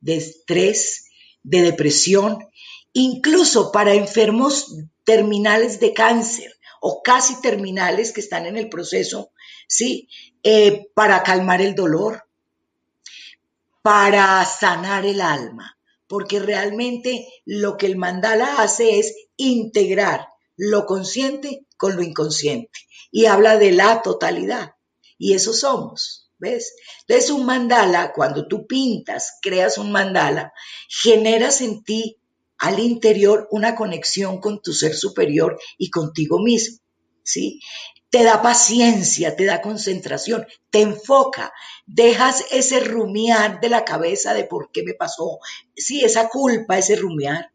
[0.00, 1.06] de estrés,
[1.42, 2.38] de depresión,
[2.92, 9.32] incluso para enfermos terminales de cáncer o casi terminales que están en el proceso,
[9.66, 10.08] ¿sí?
[10.42, 12.24] Eh, para calmar el dolor,
[13.82, 21.66] para sanar el alma, porque realmente lo que el mandala hace es integrar lo consciente
[21.82, 22.78] con lo inconsciente
[23.10, 24.76] y habla de la totalidad.
[25.18, 26.76] Y eso somos, ¿ves?
[27.00, 30.52] Entonces un mandala, cuando tú pintas, creas un mandala,
[30.88, 32.20] generas en ti
[32.58, 36.78] al interior una conexión con tu ser superior y contigo mismo,
[37.24, 37.58] ¿sí?
[38.10, 41.52] te da paciencia, te da concentración, te enfoca,
[41.86, 45.40] dejas ese rumiar de la cabeza de por qué me pasó,
[45.74, 47.50] sí, esa culpa, ese rumiar,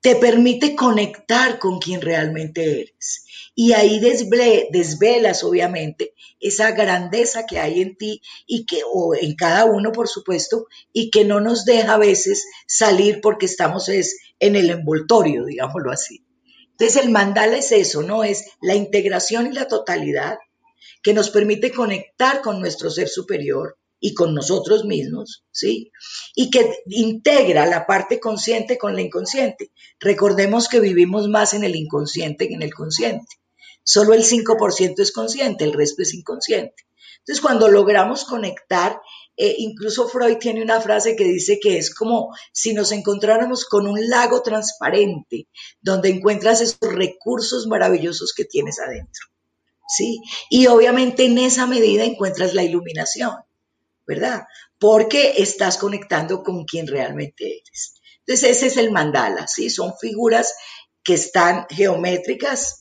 [0.00, 3.26] te permite conectar con quien realmente eres.
[3.54, 9.64] Y ahí desvelas, obviamente, esa grandeza que hay en ti y que, o en cada
[9.64, 14.56] uno, por supuesto, y que no nos deja a veces salir porque estamos es, en
[14.56, 16.24] el envoltorio, digámoslo así.
[16.70, 18.24] Entonces el mandala es eso, ¿no?
[18.24, 20.38] Es la integración y la totalidad
[21.02, 25.92] que nos permite conectar con nuestro ser superior y con nosotros mismos, ¿sí?
[26.34, 29.72] Y que integra la parte consciente con la inconsciente.
[29.98, 33.39] Recordemos que vivimos más en el inconsciente que en el consciente.
[33.82, 36.86] Solo el 5% es consciente, el resto es inconsciente.
[37.18, 39.00] Entonces, cuando logramos conectar,
[39.36, 43.86] eh, incluso Freud tiene una frase que dice que es como si nos encontráramos con
[43.86, 45.48] un lago transparente,
[45.80, 49.26] donde encuentras esos recursos maravillosos que tienes adentro.
[49.88, 50.20] ¿Sí?
[50.48, 53.32] Y obviamente en esa medida encuentras la iluminación.
[54.10, 54.48] ¿verdad?
[54.76, 57.94] Porque estás conectando con quien realmente eres.
[58.18, 59.70] Entonces ese es el mandala, ¿sí?
[59.70, 60.52] Son figuras
[61.04, 62.79] que están geométricas,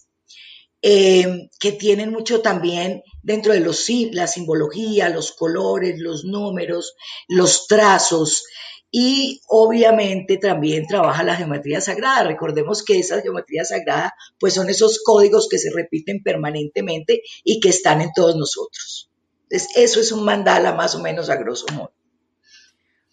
[0.81, 6.95] eh, que tienen mucho también dentro de los, la simbología, los colores, los números,
[7.27, 8.45] los trazos
[8.91, 12.23] y obviamente también trabaja la geometría sagrada.
[12.23, 17.69] Recordemos que esa geometría sagrada pues son esos códigos que se repiten permanentemente y que
[17.69, 19.09] están en todos nosotros.
[19.49, 21.91] Entonces, eso es un mandala más o menos a grosso modo.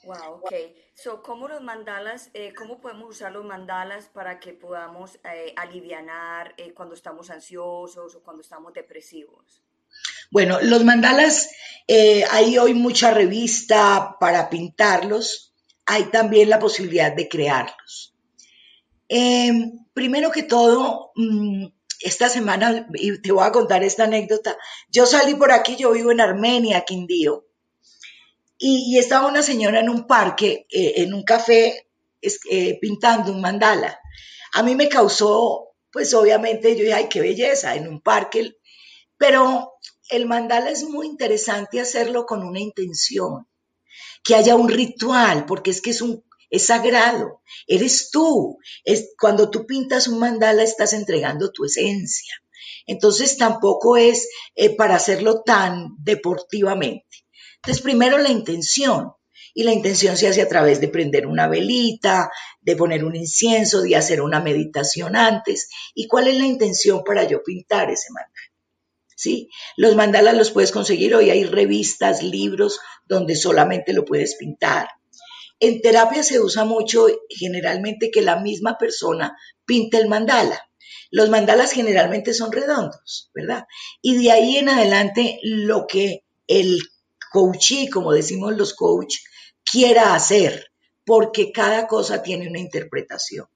[0.04, 0.52] Wow, ok.
[1.06, 6.52] So, ¿cómo los mandalas, eh, cómo podemos usar los mandalas para que podamos eh, aliviar
[6.56, 9.62] eh, cuando estamos ansiosos o cuando estamos depresivos?
[10.32, 11.48] Bueno, los mandalas,
[11.86, 18.12] eh, hay hoy mucha revista para pintarlos, hay también la posibilidad de crearlos.
[19.94, 21.66] primero que todo, mm,
[22.00, 24.58] esta semana, y te voy a contar esta anécdota,
[24.90, 27.45] yo salí por aquí, yo vivo en Armenia, Quindío,
[28.58, 31.88] y, estaba una señora en un parque, eh, en un café,
[32.22, 34.00] eh, pintando un mandala.
[34.54, 38.56] A mí me causó, pues obviamente yo dije, ay, qué belleza, en un parque,
[39.16, 39.74] pero
[40.10, 43.46] el mandala es muy interesante hacerlo con una intención,
[44.24, 48.58] que haya un ritual, porque es que es un es sagrado, eres tú.
[49.18, 52.34] Cuando tú pintas un mandala estás entregando tu esencia.
[52.86, 57.25] Entonces tampoco es eh, para hacerlo tan deportivamente.
[57.56, 59.12] Entonces primero la intención.
[59.54, 63.80] Y la intención se hace a través de prender una velita, de poner un incienso,
[63.80, 65.70] de hacer una meditación antes.
[65.94, 68.52] ¿Y cuál es la intención para yo pintar ese mandala?
[69.16, 69.48] ¿Sí?
[69.78, 74.88] Los mandalas los puedes conseguir hoy, hay revistas, libros donde solamente lo puedes pintar.
[75.58, 80.68] En terapia se usa mucho generalmente que la misma persona pinte el mandala.
[81.10, 83.64] Los mandalas generalmente son redondos, ¿verdad?
[84.02, 86.78] Y de ahí en adelante lo que el
[87.36, 89.16] coachí, como decimos los coach,
[89.62, 90.70] quiera hacer,
[91.04, 93.46] porque cada cosa tiene una interpretación.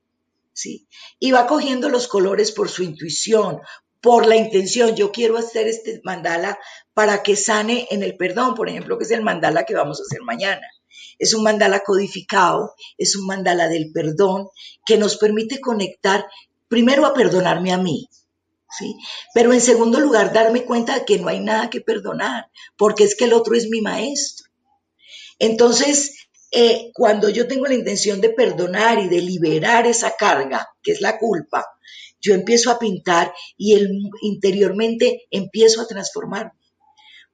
[0.52, 0.86] ¿Sí?
[1.18, 3.60] Y va cogiendo los colores por su intuición,
[4.02, 4.94] por la intención.
[4.94, 6.58] Yo quiero hacer este mandala
[6.92, 10.02] para que sane en el perdón, por ejemplo, que es el mandala que vamos a
[10.02, 10.66] hacer mañana.
[11.18, 14.48] Es un mandala codificado, es un mandala del perdón
[14.84, 16.26] que nos permite conectar
[16.68, 18.06] primero a perdonarme a mí,
[19.35, 23.14] Pero en segundo lugar, darme cuenta de que no hay nada que perdonar, porque es
[23.16, 24.48] que el otro es mi maestro.
[25.38, 30.92] Entonces, eh, cuando yo tengo la intención de perdonar y de liberar esa carga, que
[30.92, 31.64] es la culpa,
[32.20, 33.76] yo empiezo a pintar y
[34.22, 36.52] interiormente empiezo a transformarme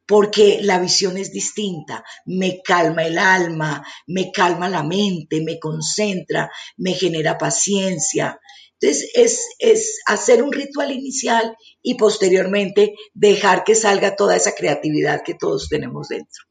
[0.07, 6.51] porque la visión es distinta, me calma el alma, me calma la mente, me concentra,
[6.77, 8.41] me genera paciencia.
[8.81, 15.23] Entonces es, es hacer un ritual inicial y posteriormente dejar que salga toda esa creatividad
[15.25, 16.45] que todos tenemos dentro.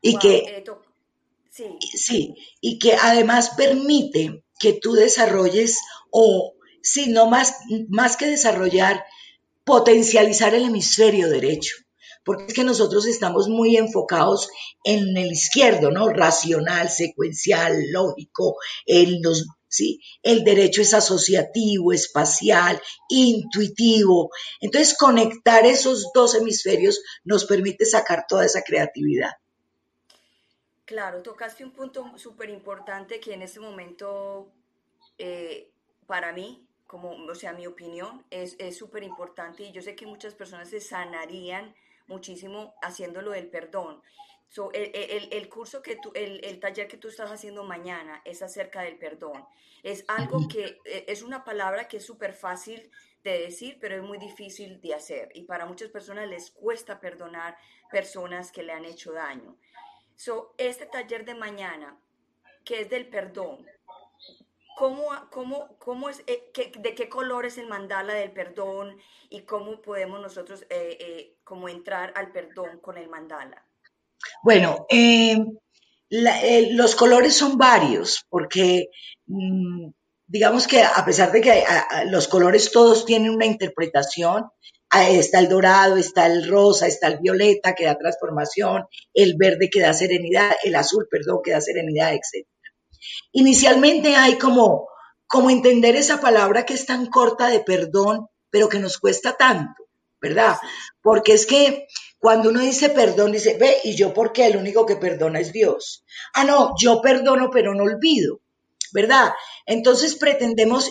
[0.00, 0.64] Y que, eh,
[1.50, 1.64] sí.
[1.80, 5.78] sí, y que además permite que tú desarrolles
[6.10, 7.56] o, si no más,
[7.88, 9.04] más que desarrollar,
[9.64, 11.74] potencializar el hemisferio derecho
[12.26, 14.48] porque es que nosotros estamos muy enfocados
[14.82, 16.08] en el izquierdo, ¿no?
[16.08, 19.20] Racional, secuencial, lógico, el,
[19.68, 20.00] ¿sí?
[20.22, 24.30] el derecho es asociativo, espacial, intuitivo.
[24.60, 29.32] Entonces, conectar esos dos hemisferios nos permite sacar toda esa creatividad.
[30.84, 34.48] Claro, tocaste un punto súper importante que en este momento,
[35.18, 35.68] eh,
[36.06, 40.34] para mí, como, o sea, mi opinión, es súper importante y yo sé que muchas
[40.34, 41.74] personas se sanarían
[42.06, 44.00] muchísimo haciéndolo del perdón.
[44.48, 48.98] So, el, curso que tú, el, taller que tú estás haciendo mañana es acerca del
[48.98, 49.44] perdón.
[49.82, 52.90] Es algo que e, es una palabra que es súper fácil
[53.22, 55.30] de decir, pero es muy difícil de hacer.
[55.34, 57.56] Y para muchas personas les cuesta perdonar
[57.90, 59.56] personas que le han hecho daño.
[60.14, 61.98] So, este taller de mañana,
[62.64, 63.66] que es del perdón,
[64.76, 68.98] ¿Cómo, cómo, cómo es, eh, ¿De qué color es el mandala del perdón
[69.30, 73.65] y cómo podemos nosotros eh, eh, como entrar al perdón con el mandala?
[74.42, 74.86] Bueno,
[76.10, 78.88] los colores son varios porque
[79.26, 79.88] mm,
[80.26, 81.64] digamos que a pesar de que
[82.06, 84.44] los colores todos tienen una interpretación,
[84.92, 89.80] está el dorado, está el rosa, está el violeta que da transformación, el verde que
[89.80, 92.46] da serenidad, el azul, perdón, que da serenidad, etc.
[93.32, 94.88] Inicialmente hay como,
[95.26, 99.84] como entender esa palabra que es tan corta de perdón, pero que nos cuesta tanto,
[100.20, 100.56] ¿verdad?
[101.02, 101.86] Porque es que
[102.18, 104.46] cuando uno dice perdón, dice, ve, ¿y yo por qué?
[104.46, 106.04] El único que perdona es Dios.
[106.34, 108.40] Ah, no, yo perdono, pero no olvido,
[108.92, 109.32] ¿verdad?
[109.66, 110.90] Entonces pretendemos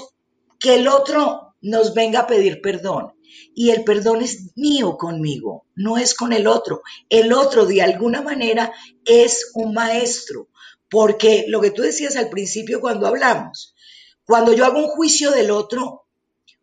[0.60, 3.14] que el otro nos venga a pedir perdón.
[3.54, 6.82] Y el perdón es mío conmigo, no es con el otro.
[7.10, 8.72] El otro de alguna manera
[9.04, 10.48] es un maestro,
[10.90, 13.76] porque lo que tú decías al principio cuando hablamos,
[14.26, 16.06] cuando yo hago un juicio del otro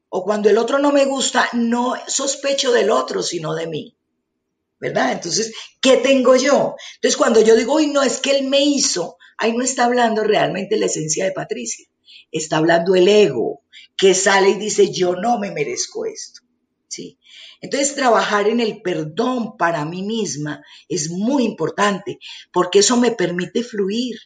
[0.09, 3.97] o cuando el otro no me gusta, no sospecho del otro, sino de mí.
[4.83, 5.13] ¿Verdad?
[5.13, 6.75] Entonces, ¿qué tengo yo?
[6.97, 10.25] Entonces, cuando yo digo, uy, no, es que él me hizo, ahí no está hablando
[10.25, 11.87] realmente la esencia de Patricia.
[12.33, 13.63] Está hablando el ego,
[13.97, 16.41] que sale y dice, yo no me merezco esto.
[16.89, 17.17] ¿Sí?
[17.61, 22.19] Entonces, trabajar en el perdón para mí misma es muy importante,
[22.53, 24.17] porque eso me permite fluir.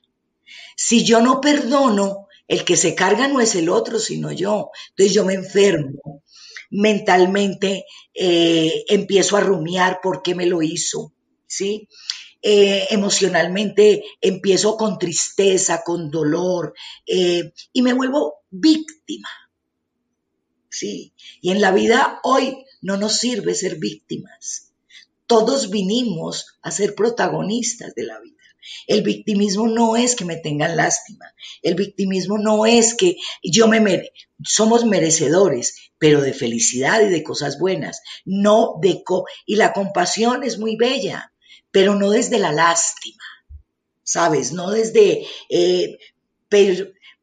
[0.75, 4.71] Si yo no perdono, el que se carga no es el otro, sino yo.
[4.89, 6.23] Entonces yo me enfermo,
[6.71, 11.13] mentalmente eh, empiezo a rumiar por qué me lo hizo,
[11.47, 11.89] ¿sí?
[12.43, 16.75] Eh, emocionalmente empiezo con tristeza, con dolor,
[17.07, 19.29] eh, y me vuelvo víctima,
[20.69, 21.13] ¿sí?
[21.41, 24.73] Y en la vida hoy no nos sirve ser víctimas.
[25.27, 28.35] Todos vinimos a ser protagonistas de la vida.
[28.87, 31.35] El victimismo no es que me tengan lástima.
[31.63, 34.13] El victimismo no es que yo me mere
[34.45, 40.43] somos merecedores, pero de felicidad y de cosas buenas, no de co y la compasión
[40.43, 41.33] es muy bella,
[41.71, 43.25] pero no desde la lástima,
[44.03, 44.53] ¿sabes?
[44.53, 45.99] No desde eh,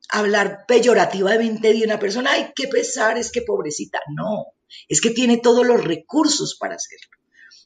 [0.10, 4.54] hablar peyorativamente de una persona, ay, qué pesar, es que pobrecita, no,
[4.88, 7.18] es que tiene todos los recursos para hacerlo.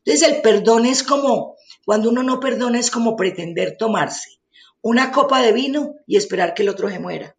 [0.03, 4.37] Entonces el perdón es como cuando uno no perdona es como pretender tomarse
[4.81, 7.36] una copa de vino y esperar que el otro se muera.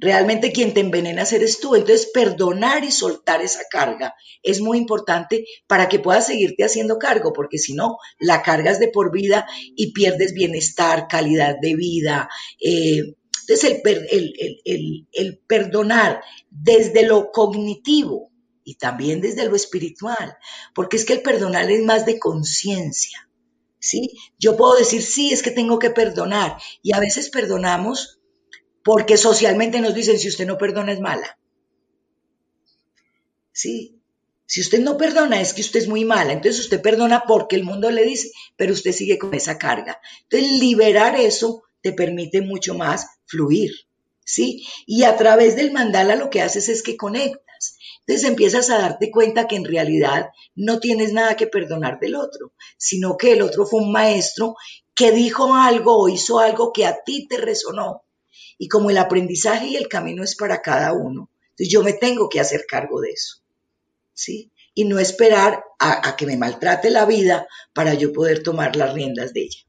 [0.00, 1.74] Realmente quien te envenena eres tú.
[1.74, 7.32] Entonces, perdonar y soltar esa carga es muy importante para que puedas seguirte haciendo cargo,
[7.32, 12.28] porque si no, la cargas de por vida y pierdes bienestar, calidad de vida.
[12.60, 13.14] Eh,
[13.48, 13.82] entonces,
[15.12, 18.30] el perdonar desde lo cognitivo
[18.68, 20.36] y también desde lo espiritual,
[20.74, 23.26] porque es que el perdonar es más de conciencia.
[23.80, 24.10] ¿Sí?
[24.38, 26.58] Yo puedo decir, sí, es que tengo que perdonar.
[26.82, 28.17] Y a veces perdonamos
[28.82, 31.38] porque socialmente nos dicen, si usted no perdona es mala.
[33.52, 33.98] ¿Sí?
[34.46, 36.32] Si usted no perdona es que usted es muy mala.
[36.32, 40.00] Entonces usted perdona porque el mundo le dice, pero usted sigue con esa carga.
[40.22, 43.72] Entonces liberar eso te permite mucho más fluir.
[44.24, 44.66] ¿Sí?
[44.86, 47.42] Y a través del mandala lo que haces es que conecta.
[48.00, 52.52] Entonces empiezas a darte cuenta que en realidad no tienes nada que perdonar del otro,
[52.78, 54.56] sino que el otro fue un maestro
[54.94, 58.02] que dijo algo o hizo algo que a ti te resonó.
[58.58, 62.28] Y como el aprendizaje y el camino es para cada uno, entonces yo me tengo
[62.28, 63.42] que hacer cargo de eso.
[64.12, 64.52] ¿Sí?
[64.74, 69.32] Y no esperar a, que me maltrate la vida para yo poder tomar las riendas
[69.32, 69.60] de ella.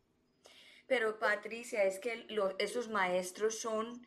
[0.87, 4.05] Pero Patricia, es que esos maestros son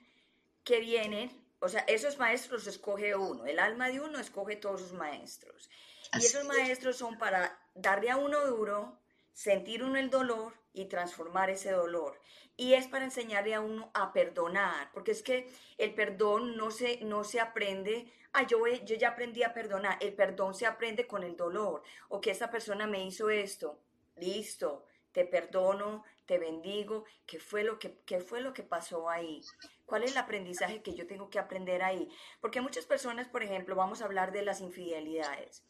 [0.64, 1.30] que vienen
[1.64, 5.70] o sea, esos maestros escoge uno, el alma de uno escoge todos sus maestros.
[6.12, 8.98] y esos maestros son para darle a uno duro,
[9.32, 12.18] sentir uno el dolor y transformar ese dolor.
[12.56, 17.00] Y es para enseñarle a uno a perdonar, porque es que el perdón no se,
[17.02, 21.22] no se aprende, ah, yo, yo ya aprendí a perdonar, el perdón se aprende con
[21.24, 23.78] el dolor, o que esta persona me hizo esto,
[24.16, 29.42] listo, te perdono, te bendigo, ¿qué fue lo que, qué fue lo que pasó ahí?
[29.86, 32.08] ¿Cuál es el aprendizaje que yo tengo que aprender ahí?
[32.40, 35.64] Porque muchas personas, por ejemplo, vamos a hablar de las infidelidades.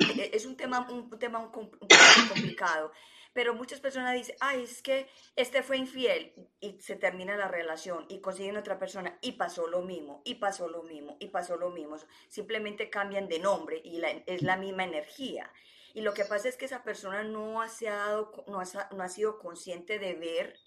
[0.00, 2.92] E, es un tema un, tema un, complicado,
[3.32, 8.06] pero muchas personas dicen, ay, es que este fue infiel y se termina la relación
[8.08, 11.70] y consiguen otra persona y pasó lo mismo, y pasó lo mismo, y pasó lo
[11.70, 11.96] mismo.
[12.28, 15.50] Simplemente cambian de nombre y es la misma energía.
[15.94, 17.68] Y lo que pasa es que esa persona no ha,
[18.46, 20.58] no no ha sido consciente de ver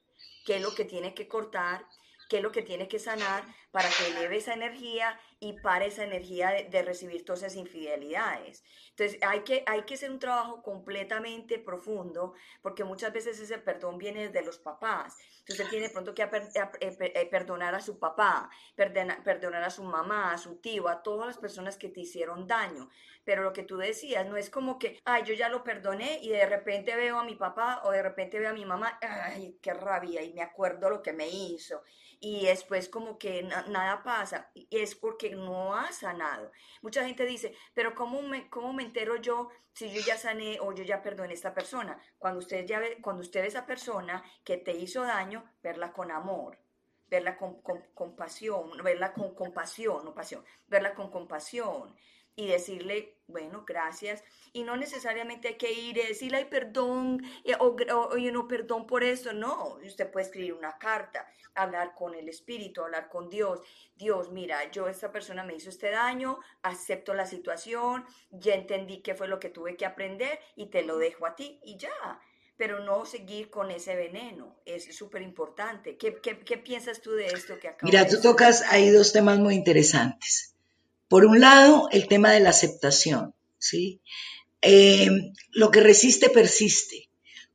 [0.45, 1.85] qué es lo que tiene que cortar
[2.31, 6.03] qué es lo que tiene que sanar para que eleve esa energía y pare esa
[6.03, 8.63] energía de, recibir todas esas infidelidades.
[8.91, 13.97] Entonces hay que, hay que hacer un trabajo completamente profundo porque muchas veces ese perdón
[13.97, 15.17] viene de los papás.
[15.39, 20.37] Entonces tiene de pronto que eh, perdonar a su papá, perdonar a su mamá, a
[20.37, 22.87] su tío, a todas las personas que te hicieron daño.
[23.23, 26.29] Pero lo que tú decías no es como que, ay, yo ya lo perdoné y
[26.29, 29.73] de repente veo a mi papá o de repente veo a mi mamá, ay, qué
[29.73, 31.81] rabia y me acuerdo lo que me hizo
[32.23, 34.51] y después como que nada pasa.
[34.53, 36.51] Y es porque no has sanado.
[36.81, 40.73] Mucha gente dice, pero ¿cómo me, cómo me entero yo si yo ya sané o
[40.73, 41.99] yo ya perdoné a esta persona?
[42.17, 46.11] Cuando usted, ya ve, cuando usted a esa persona que te hizo daño, verla con
[46.11, 46.57] amor,
[47.07, 47.61] verla con
[47.93, 51.95] compasión, verla con compasión, no pasión, verla con compasión
[52.35, 54.23] y decirle, bueno, gracias.
[54.53, 57.75] Y no necesariamente hay que ir y decirle, ay, perdón, eh, o,
[58.11, 59.33] oye, no, perdón por esto.
[59.33, 63.61] No, usted puede escribir una carta, hablar con el Espíritu, hablar con Dios.
[63.95, 69.15] Dios, mira, yo, esta persona me hizo este daño, acepto la situación, ya entendí qué
[69.15, 72.21] fue lo que tuve que aprender y te lo dejo a ti y ya.
[72.57, 75.97] Pero no seguir con ese veneno, es súper importante.
[75.97, 79.55] ¿Qué, ¿Qué, piensas tú de esto que acabo Mira, tú tocas ahí dos temas muy
[79.55, 80.51] interesantes.
[81.11, 83.99] Por un lado, el tema de la aceptación, ¿sí?
[84.61, 85.09] Eh,
[85.51, 87.09] lo que resiste persiste.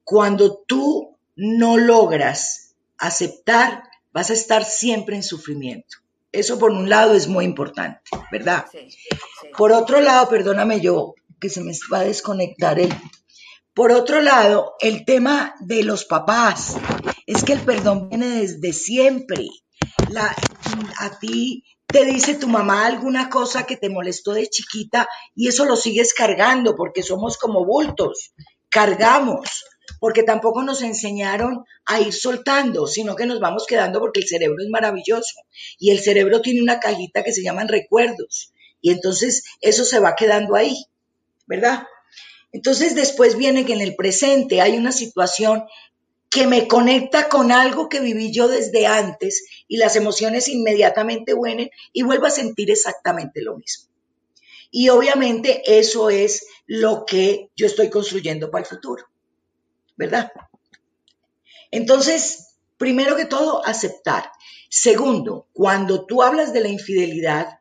[0.04, 5.96] Cuando tú no logras aceptar, vas a estar siempre en sufrimiento.
[6.32, 8.66] Eso por un lado es muy importante, ¿verdad?
[9.56, 12.94] Por otro lado, perdóname yo, que se me va a desconectar el...
[13.72, 16.76] Por otro lado, el tema de los papás,
[17.24, 19.48] es que el perdón viene desde siempre.
[20.10, 20.36] La,
[20.98, 21.64] a ti
[21.96, 26.12] te dice tu mamá alguna cosa que te molestó de chiquita y eso lo sigues
[26.12, 28.34] cargando porque somos como bultos,
[28.68, 29.64] cargamos,
[29.98, 34.62] porque tampoco nos enseñaron a ir soltando, sino que nos vamos quedando porque el cerebro
[34.62, 35.40] es maravilloso
[35.78, 40.16] y el cerebro tiene una cajita que se llaman recuerdos y entonces eso se va
[40.16, 40.76] quedando ahí,
[41.46, 41.84] ¿verdad?
[42.52, 45.64] Entonces después viene que en el presente hay una situación
[46.36, 51.70] que me conecta con algo que viví yo desde antes y las emociones inmediatamente vuelven
[51.94, 53.86] y vuelvo a sentir exactamente lo mismo.
[54.70, 59.06] Y obviamente eso es lo que yo estoy construyendo para el futuro,
[59.96, 60.30] ¿verdad?
[61.70, 64.30] Entonces, primero que todo, aceptar.
[64.68, 67.60] Segundo, cuando tú hablas de la infidelidad,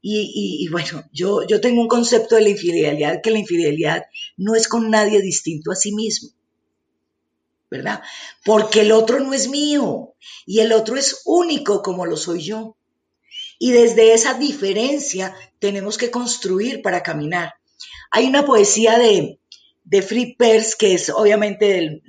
[0.00, 4.04] y, y, bueno, yo, yo tengo un concepto de la infidelidad, que la infidelidad
[4.38, 6.30] no es con nadie distinto a sí mismo.
[7.74, 8.02] ¿Verdad?
[8.44, 10.14] Porque el otro no es mío
[10.46, 12.76] y el otro es único como lo soy yo.
[13.58, 17.54] Y desde esa diferencia tenemos que construir para caminar.
[18.12, 19.40] Hay una poesía de,
[19.82, 22.02] de Free Pers, que es obviamente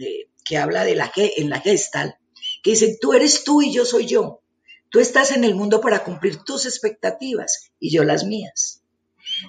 [0.44, 2.18] que habla de la, en la Gestal,
[2.62, 4.42] que dice, tú eres tú y yo soy yo.
[4.90, 8.84] Tú estás en el mundo para cumplir tus expectativas y yo las mías.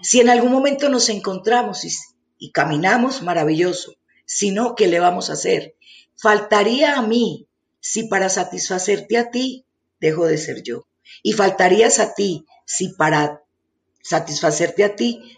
[0.03, 1.91] Si en algún momento nos encontramos y,
[2.39, 3.95] y caminamos, maravilloso.
[4.25, 5.77] Si no, ¿qué le vamos a hacer?
[6.17, 7.47] Faltaría a mí
[7.81, 9.65] si para satisfacerte a ti
[10.01, 10.87] dejo de ser yo.
[11.23, 13.43] Y faltarías a ti si para
[14.03, 15.37] satisfacerte a ti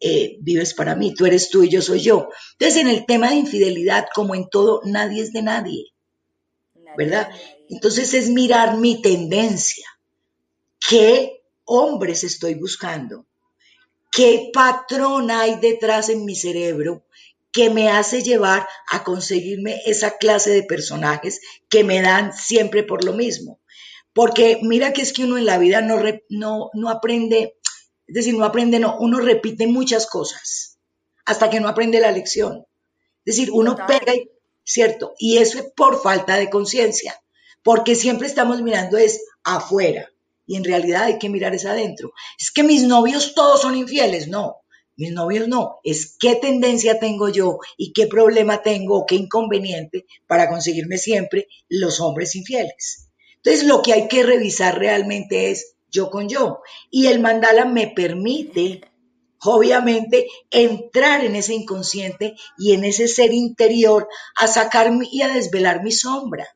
[0.00, 1.14] eh, vives para mí.
[1.14, 2.28] Tú eres tú y yo soy yo.
[2.52, 5.86] Entonces, en el tema de infidelidad, como en todo, nadie es de nadie.
[6.96, 7.30] ¿Verdad?
[7.68, 9.86] Entonces es mirar mi tendencia.
[10.88, 13.26] ¿Qué hombres estoy buscando?
[14.10, 17.04] ¿Qué patrón hay detrás en mi cerebro
[17.52, 23.04] que me hace llevar a conseguirme esa clase de personajes que me dan siempre por
[23.04, 23.60] lo mismo.
[24.12, 27.56] Porque mira que es que uno en la vida no, no, no aprende,
[28.06, 30.78] es decir, no aprende, no, uno repite muchas cosas
[31.24, 32.66] hasta que no aprende la lección.
[33.24, 34.12] Es decir, uno pega,
[34.64, 35.14] ¿cierto?
[35.18, 37.20] Y eso es por falta de conciencia,
[37.62, 40.10] porque siempre estamos mirando es afuera
[40.46, 42.12] y en realidad hay que mirar es adentro.
[42.36, 44.59] Es que mis novios todos son infieles, no.
[45.00, 50.04] Mis novios no, es qué tendencia tengo yo y qué problema tengo o qué inconveniente
[50.26, 53.08] para conseguirme siempre los hombres infieles.
[53.36, 56.60] Entonces lo que hay que revisar realmente es yo con yo.
[56.90, 58.82] Y el mandala me permite,
[59.42, 65.82] obviamente, entrar en ese inconsciente y en ese ser interior a sacar y a desvelar
[65.82, 66.46] mi sombra.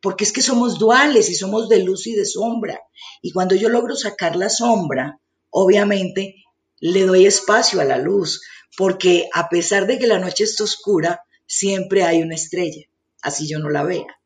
[0.00, 2.80] Porque es que somos duales y somos de luz y de sombra.
[3.22, 6.43] Y cuando yo logro sacar la sombra, obviamente
[6.84, 8.42] le doy espacio a la luz,
[8.76, 12.82] porque a pesar de que la noche está oscura, siempre hay una estrella,
[13.22, 14.20] así yo no la vea,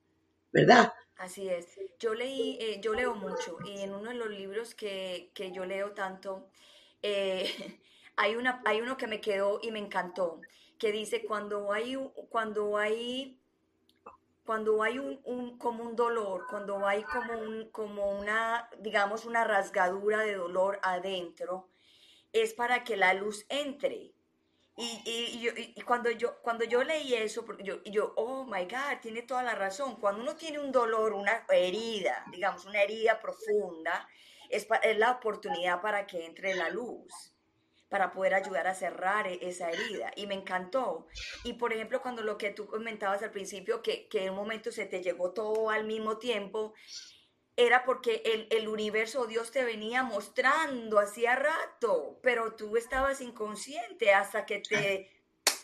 [0.50, 0.92] ¿verdad?
[1.18, 1.68] Así es.
[2.00, 5.92] Yo leí, eh, yo leo mucho y en uno de los libros que, yo leo
[5.92, 6.50] tanto,
[7.00, 7.78] eh,
[8.16, 10.40] hay, una, hay uno que me quedó y me encantó,
[10.80, 11.96] que dice cuando hay,
[12.28, 13.38] cuando hay,
[14.44, 20.22] cuando hay un, como un dolor, cuando hay como, un, como una, digamos, una rasgadura
[20.22, 21.68] de dolor adentro,
[22.40, 24.12] es para que la luz entre.
[24.80, 29.56] Y, cuando, yo, cuando yo leí eso, yo, yo, oh my God, tiene toda la
[29.56, 29.96] razón.
[29.96, 34.08] Cuando uno tiene un dolor, una herida, digamos, una herida profunda,
[34.48, 37.34] es, es la oportunidad para que entre la luz,
[37.88, 40.12] para poder ayudar a cerrar e, esa herida.
[40.14, 41.08] Y me encantó.
[41.42, 44.70] Y por ejemplo, cuando lo que tú comentabas al principio, que, que en un momento
[44.70, 46.72] se te llegó todo al mismo tiempo,
[47.58, 54.14] era porque el, el universo, Dios te venía mostrando hacía rato, pero tú estabas inconsciente
[54.14, 55.10] hasta que te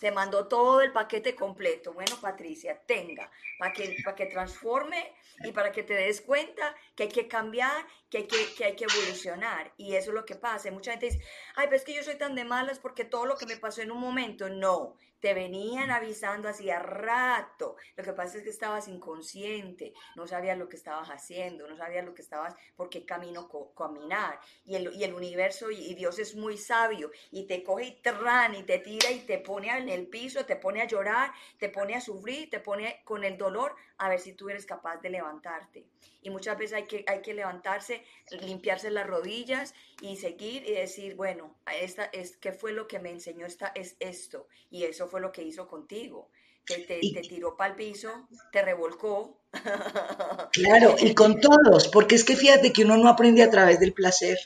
[0.04, 1.94] te mandó todo el paquete completo.
[1.94, 7.04] Bueno, Patricia, tenga, para que, para que transforme y para que te des cuenta que
[7.04, 9.72] hay que cambiar, que hay que, que hay que evolucionar.
[9.78, 10.70] Y eso es lo que pasa.
[10.70, 11.22] Mucha gente dice,
[11.56, 13.80] ay, pero es que yo soy tan de malas porque todo lo que me pasó
[13.80, 17.76] en un momento, no, te venían avisando hacía rato.
[17.96, 22.04] Lo que pasa es que estabas inconsciente, no sabías lo que estabas haciendo, no sabías
[22.04, 24.38] lo que estabas, por qué camino caminar.
[24.66, 28.12] Y el, y el universo y, Dios es muy sabio y te coge y te
[28.12, 31.70] ran y te tira y te pone en el piso, te pone a llorar, te
[31.70, 35.08] pone a sufrir, te pone con el dolor a ver si tú eres capaz de
[35.08, 35.86] levantarte.
[36.20, 41.16] Y muchas veces hay que, hay que levantarse, limpiarse las rodillas y seguir y decir,
[41.16, 44.48] bueno, esta es, ¿qué fue lo que me enseñó esta, es esto?
[44.70, 46.30] Y eso fue lo que hizo contigo.
[46.64, 49.40] Que te, te tiró para el piso, te revolcó.
[50.52, 53.92] Claro, y con todos, porque es que fíjate que uno no aprende a través del
[53.92, 54.38] placer,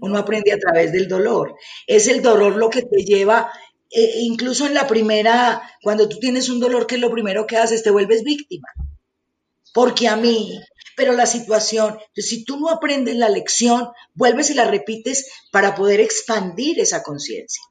[0.00, 1.54] uno aprende a través del dolor.
[1.86, 3.52] Es el dolor lo que te lleva
[3.90, 7.56] eh, incluso en la primera, cuando tú tienes un dolor, que es lo primero que
[7.56, 7.82] haces?
[7.82, 8.68] Te vuelves víctima.
[9.74, 10.60] Porque a mí,
[10.96, 16.00] pero la situación, si tú no aprendes la lección, vuelves y la repites para poder
[16.00, 17.62] expandir esa conciencia.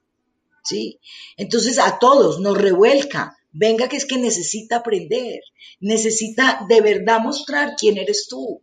[0.70, 0.99] ¿Sí?
[1.38, 3.36] Entonces a todos nos revuelca.
[3.51, 5.39] Venga que es que necesita aprender,
[5.80, 8.61] necesita de verdad mostrar quién eres tú.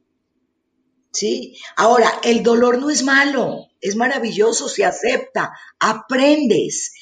[1.12, 1.56] ¿Sí?
[1.76, 5.50] Ahora, el dolor no es malo, es maravilloso, se acepta,
[5.80, 6.92] aprendes,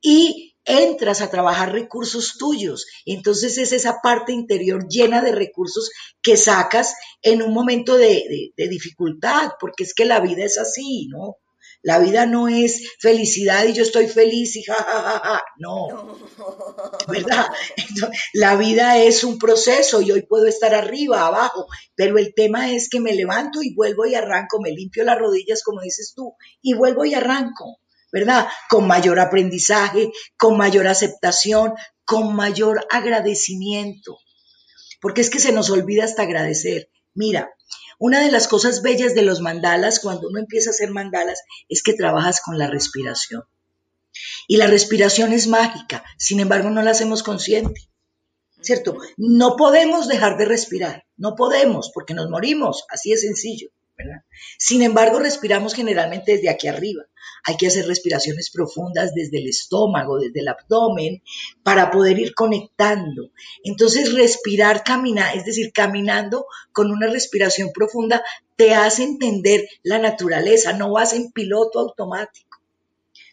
[0.00, 2.86] y entras a trabajar recursos tuyos.
[3.06, 5.90] Entonces es esa parte interior llena de recursos
[6.22, 11.36] que sacas en un momento de, dificultad, porque es que la vida es así, ¿no?
[11.84, 16.16] La vida no es felicidad y yo estoy feliz y ja, No,
[17.08, 17.46] ¿verdad?
[18.32, 22.88] la vida es un proceso y hoy puedo estar arriba, abajo, pero el tema es
[22.88, 26.72] que me levanto y vuelvo y arranco, me limpio las rodillas, como dices tú, y
[26.72, 27.78] vuelvo y arranco.
[28.10, 28.46] ¿verdad?
[28.70, 30.08] Con mayor aprendizaje,
[30.38, 31.74] con mayor aceptación,
[32.04, 34.18] con mayor agradecimiento.
[35.00, 36.88] Porque es que se nos olvida hasta agradecer.
[37.12, 37.50] Mira,
[37.98, 41.82] una de las cosas bellas de los mandalas, cuando uno empieza a hacer mandalas, es
[41.82, 43.44] que trabajas con la respiración.
[44.46, 47.88] Y la respiración es mágica, sin embargo no la hacemos consciente.
[48.60, 48.96] ¿Cierto?
[49.18, 53.68] No podemos dejar de respirar, no podemos, porque nos morimos, así de sencillo.
[54.58, 57.04] Sin embargo, respiramos generalmente desde aquí arriba.
[57.44, 61.22] Hay que hacer respiraciones profundas desde el estómago, desde el abdomen,
[61.62, 63.30] para poder ir conectando.
[63.62, 68.24] Entonces, respirar, caminar, es decir, caminando con una respiración profunda,
[68.56, 72.60] te hace entender la naturaleza, no vas en piloto automático.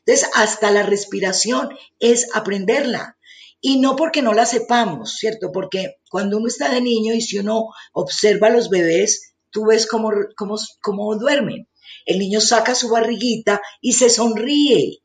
[0.05, 3.17] Entonces, hasta la respiración es aprenderla.
[3.63, 5.51] Y no porque no la sepamos, ¿cierto?
[5.51, 9.85] Porque cuando uno está de niño y si uno observa a los bebés, tú ves
[9.85, 11.67] cómo, cómo, cómo duermen.
[12.05, 15.01] El niño saca su barriguita y se sonríe,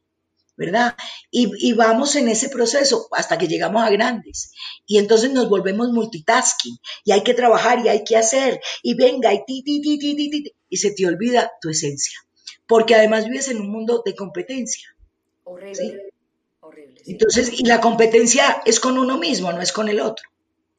[0.57, 0.97] ¿verdad?
[1.30, 4.53] Y, vamos en ese proceso hasta que llegamos a grandes.
[4.87, 9.32] Y entonces nos volvemos multitasking y hay que trabajar y hay que hacer y venga
[9.34, 12.18] y ti, ti, ti, ti, ti, ti, y se te olvida tu esencia.
[12.66, 14.89] Porque además vives en un mundo de competencia.
[15.45, 16.11] Horrible.
[16.61, 17.03] Horrible.
[17.07, 20.28] Entonces, y la competencia es con uno mismo, no es con el otro,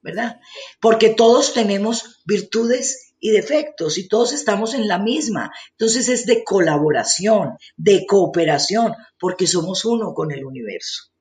[0.01, 0.39] ¿verdad?
[0.81, 5.51] Porque todos tenemos virtudes y defectos y todos estamos en la misma.
[5.72, 11.11] Entonces es de colaboración, de cooperación, porque somos uno con el universo.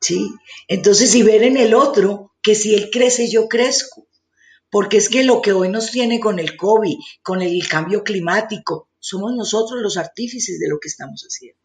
[0.00, 0.28] ¿Sí?
[0.66, 4.06] Entonces, si ver en el otro que si él crece, yo crezco.
[4.68, 8.88] Porque es que lo que hoy nos tiene con el COVID, con el cambio climático,
[8.98, 11.60] somos nosotros los artífices de lo que estamos haciendo.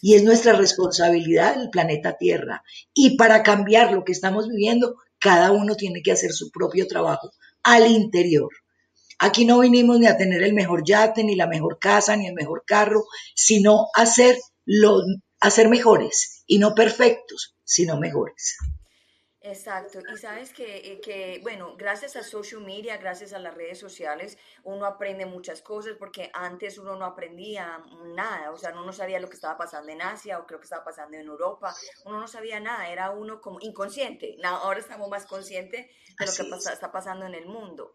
[0.00, 2.62] Y es nuestra responsabilidad el planeta Tierra.
[2.94, 7.30] Y para cambiar lo que estamos viviendo, cada uno tiene que hacer su propio trabajo
[7.74, 8.50] al interior.
[9.18, 12.34] Aquí no vinimos ni a tener el mejor yate, ni la mejor casa, ni el
[12.34, 13.04] mejor carro,
[13.34, 15.02] sino a ser, lo,
[15.40, 18.58] a ser mejores, y no perfectos, sino mejores.
[19.48, 23.78] Exacto, y sabes que, eh, que, bueno, gracias a social media, gracias a las redes
[23.78, 27.82] sociales, uno aprende muchas cosas porque antes uno no aprendía
[28.14, 30.64] nada, o sea, uno no sabía lo que estaba pasando en Asia o lo que
[30.64, 31.74] estaba pasando en Europa,
[32.04, 36.70] uno no sabía nada, era uno como inconsciente, ahora estamos más conscientes de lo que
[36.72, 37.94] está pasando en el mundo.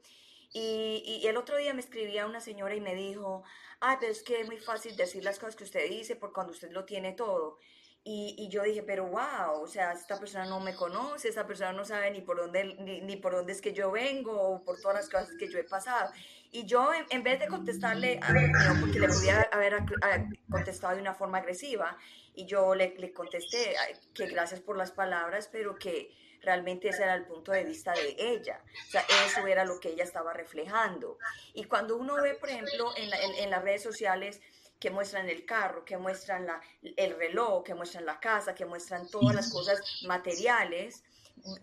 [0.56, 3.44] Y, y, el otro día me escribía una señora y me dijo,
[3.80, 6.52] ay, pero es que es muy fácil decir las cosas que usted dice por cuando
[6.52, 7.58] usted lo tiene todo.
[8.06, 11.72] Y, y, yo dije, pero wow, o sea, esta persona no me conoce, esta persona
[11.72, 14.98] no sabe ni por dónde, ni, por dónde es que yo vengo o por todas
[14.98, 16.12] las cosas que yo he pasado.
[16.52, 19.78] Y yo, en, vez de contestarle, no, porque le podía haber
[20.50, 21.98] contestado de una forma agresiva,
[22.36, 23.76] y yo le, le contesté
[24.14, 26.12] que gracias por las palabras, pero que
[26.44, 28.62] realmente ese era el punto de vista de ella.
[28.88, 31.18] O sea, eso era lo que ella estaba reflejando.
[31.54, 34.42] Y cuando uno ve, por ejemplo, en, las redes sociales,
[34.84, 39.08] que muestran el carro, que muestran la, el reloj, que muestran la casa, que muestran
[39.10, 41.06] todas las cosas materiales,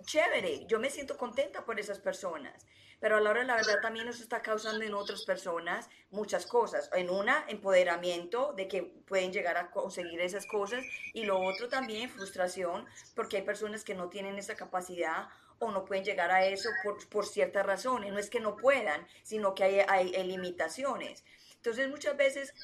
[0.07, 2.65] chévere, yo me siento contenta por esas personas,
[2.99, 6.47] pero a la hora de la verdad también eso está causando en otras personas muchas
[6.47, 6.89] cosas.
[6.95, 12.09] En una, empoderamiento de que pueden llegar a conseguir esas cosas y lo otro también,
[12.09, 16.71] frustración, porque hay personas que no tienen esa capacidad o no pueden llegar a eso
[16.83, 18.15] por, por ciertas razones.
[18.15, 21.23] No es que no puedan, sino que hay, hay limitaciones.
[21.61, 22.55] Entonces muchas veces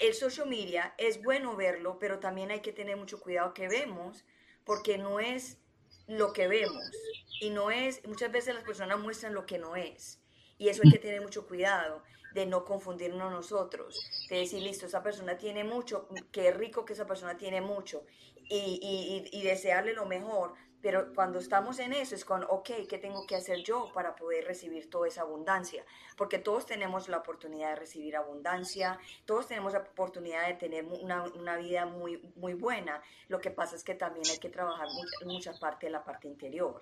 [0.00, 4.24] el social media es bueno verlo, pero también hay que tener mucho cuidado que vemos,
[4.64, 5.58] porque no es
[6.06, 6.92] lo que vemos
[7.40, 10.20] y no es, muchas veces las personas muestran lo que no es
[10.58, 15.02] y eso hay que tener mucho cuidado de no confundirnos nosotros, de decir, listo, esa
[15.02, 18.04] persona tiene mucho, qué rico que esa persona tiene mucho
[18.48, 22.98] y, y, y desearle lo mejor, pero cuando estamos en eso es con, ok, ¿qué
[22.98, 25.84] tengo que hacer yo para poder recibir toda esa abundancia?
[26.16, 31.24] Porque todos tenemos la oportunidad de recibir abundancia, todos tenemos la oportunidad de tener una,
[31.34, 33.02] una vida muy, muy buena.
[33.28, 36.28] Lo que pasa es que también hay que trabajar mucha, mucha parte de la parte
[36.28, 36.80] interior.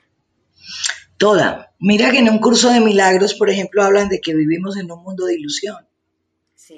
[1.17, 1.75] Toda.
[1.81, 5.03] Mira que en un curso de milagros, por ejemplo, hablan de que vivimos en un
[5.03, 5.89] mundo de ilusión.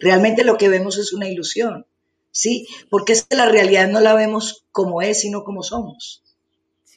[0.01, 1.87] Realmente lo que vemos es una ilusión.
[2.33, 2.68] ¿Sí?
[2.89, 6.23] Porque es que la realidad no la vemos como es, sino como somos.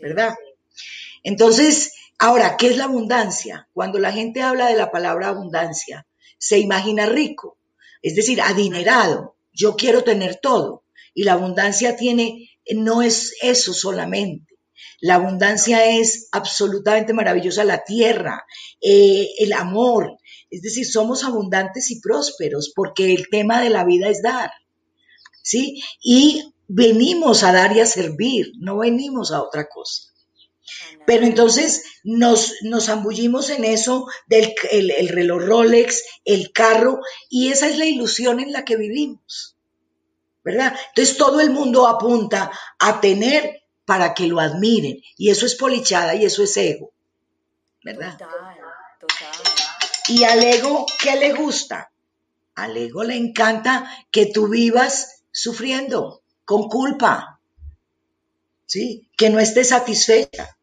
[0.04, 0.36] ¿Verdad?
[1.24, 3.70] Entonces, ahora, ¿qué es la abundancia?
[3.74, 6.06] Cuando la gente habla de la palabra abundancia,
[6.38, 7.58] se imagina rico,
[8.02, 9.38] es decir, adinerado.
[9.54, 10.84] Yo quiero tener todo.
[11.14, 14.56] Y la abundancia tiene, no es eso solamente.
[15.00, 18.44] La abundancia es absolutamente maravillosa, la tierra,
[18.82, 20.18] eh, el amor.
[20.50, 24.52] Es decir, somos abundantes y prósperos porque el tema de la vida es dar.
[25.42, 25.82] ¿Sí?
[26.02, 30.14] Y venimos a dar y a servir, no venimos a otra cosa.
[31.06, 37.00] Pero entonces nos, nos zambullimos en eso del el, reloj Rolex, el carro,
[37.30, 39.58] y esa es la ilusión en la que vivimos,
[40.44, 40.74] ¿verdad?
[40.90, 46.16] Entonces todo el mundo apunta a tener para que lo admiren, y eso es polichada
[46.16, 46.94] y eso es ego,
[47.84, 48.18] ¿verdad?
[48.18, 48.58] Total,
[49.00, 49.64] total.
[50.08, 51.92] Y al ego, ¿qué le gusta?
[52.56, 57.40] Al ego le encanta que tú vivas sufriendo, con culpa,
[58.66, 59.10] ¿sí?
[59.18, 60.58] Que no esté satisfecha.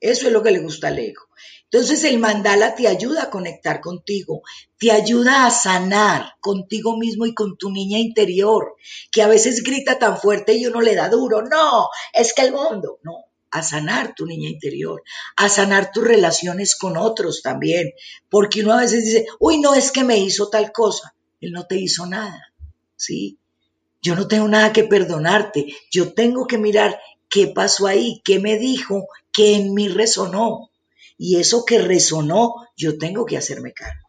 [0.00, 1.22] Eso es lo que le gusta al ego.
[1.64, 4.42] Entonces el mandala te ayuda a conectar contigo,
[4.78, 8.74] te ayuda a sanar contigo mismo y con tu niña interior,
[9.12, 11.42] que a veces grita tan fuerte y uno le da duro.
[11.42, 15.02] No, es que el mundo, no, a sanar tu niña interior,
[15.36, 17.92] a sanar tus relaciones con otros también,
[18.28, 21.66] porque uno a veces dice, uy, no es que me hizo tal cosa, él no
[21.66, 22.52] te hizo nada,
[22.96, 23.38] ¿sí?
[24.02, 25.74] Yo no tengo nada que perdonarte.
[25.90, 26.98] Yo tengo que mirar
[27.28, 30.70] qué pasó ahí, qué me dijo, qué en mí resonó.
[31.18, 34.08] Y eso que resonó, yo tengo que hacerme cargo.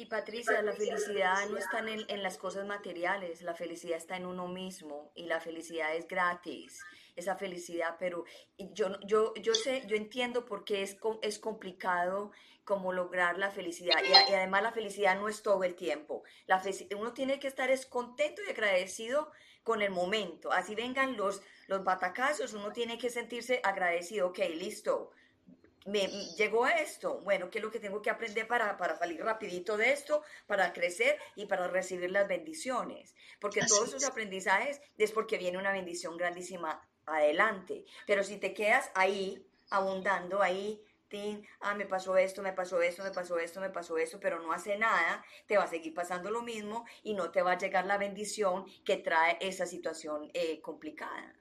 [0.00, 4.48] Y Patricia, la felicidad no está en, las cosas materiales, la felicidad está en uno
[4.48, 6.80] mismo y la felicidad es gratis,
[7.16, 8.24] esa felicidad, pero
[8.56, 12.32] yo, yo, yo sé, yo entiendo por qué es, es complicado
[12.70, 14.00] como lograr la felicidad.
[14.08, 16.22] Y, además la felicidad no es todo el tiempo.
[16.46, 16.62] La
[16.96, 19.32] uno tiene que estar es contento y agradecido
[19.64, 20.52] con el momento.
[20.52, 24.28] Así vengan los, los batacazos, uno tiene que sentirse agradecido.
[24.28, 25.10] Ok, listo.
[25.84, 26.06] Me
[26.36, 27.18] llegó a esto.
[27.22, 30.72] Bueno, ¿qué es lo que tengo que aprender para, para salir rapidito de esto, para
[30.72, 33.16] crecer y para recibir las bendiciones?
[33.40, 37.84] Porque todos esos aprendizajes es porque viene una bendición grandísima adelante.
[38.06, 40.80] Pero si te quedas ahí, abundando ahí,
[41.60, 44.52] ah, me pasó esto, me pasó esto, me pasó esto, me pasó esto, pero no
[44.52, 47.86] hace nada, te va a seguir pasando lo mismo y no te va a llegar
[47.86, 51.34] la bendición que trae esa situación eh, complicada.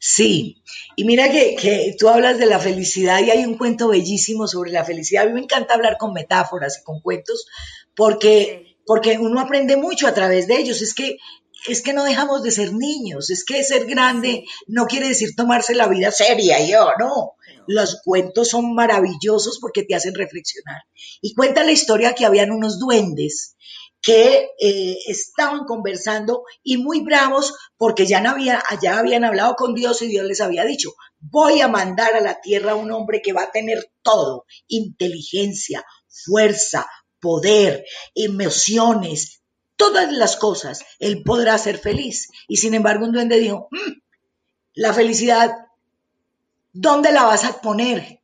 [0.00, 0.62] Sí,
[0.94, 4.84] y mira que, tú hablas de la felicidad y hay un cuento bellísimo sobre la
[4.84, 5.24] felicidad.
[5.24, 7.46] A mí me encanta hablar con metáforas y con cuentos
[7.96, 10.82] porque, porque uno aprende mucho a través de ellos.
[10.82, 11.18] Es que
[11.66, 15.74] es que no dejamos de ser niños, es que ser grande no quiere decir tomarse
[15.74, 17.34] la vida seria, yo, no.
[17.66, 20.82] Los cuentos son maravillosos porque te hacen reflexionar.
[21.20, 23.56] Y cuenta la historia que habían unos duendes
[24.00, 29.74] que eh, estaban conversando y muy bravos porque ya, no había, ya habían hablado con
[29.74, 33.20] Dios y Dios les había dicho, voy a mandar a la tierra a un hombre
[33.22, 36.86] que va a tener todo, inteligencia, fuerza,
[37.20, 37.84] poder,
[38.14, 39.37] emociones,
[39.78, 42.28] todas las cosas, él podrá ser feliz.
[42.46, 43.92] Y sin embargo un duende dijo, mm,
[44.74, 45.68] la felicidad
[46.72, 48.20] ¿dónde la vas a poner?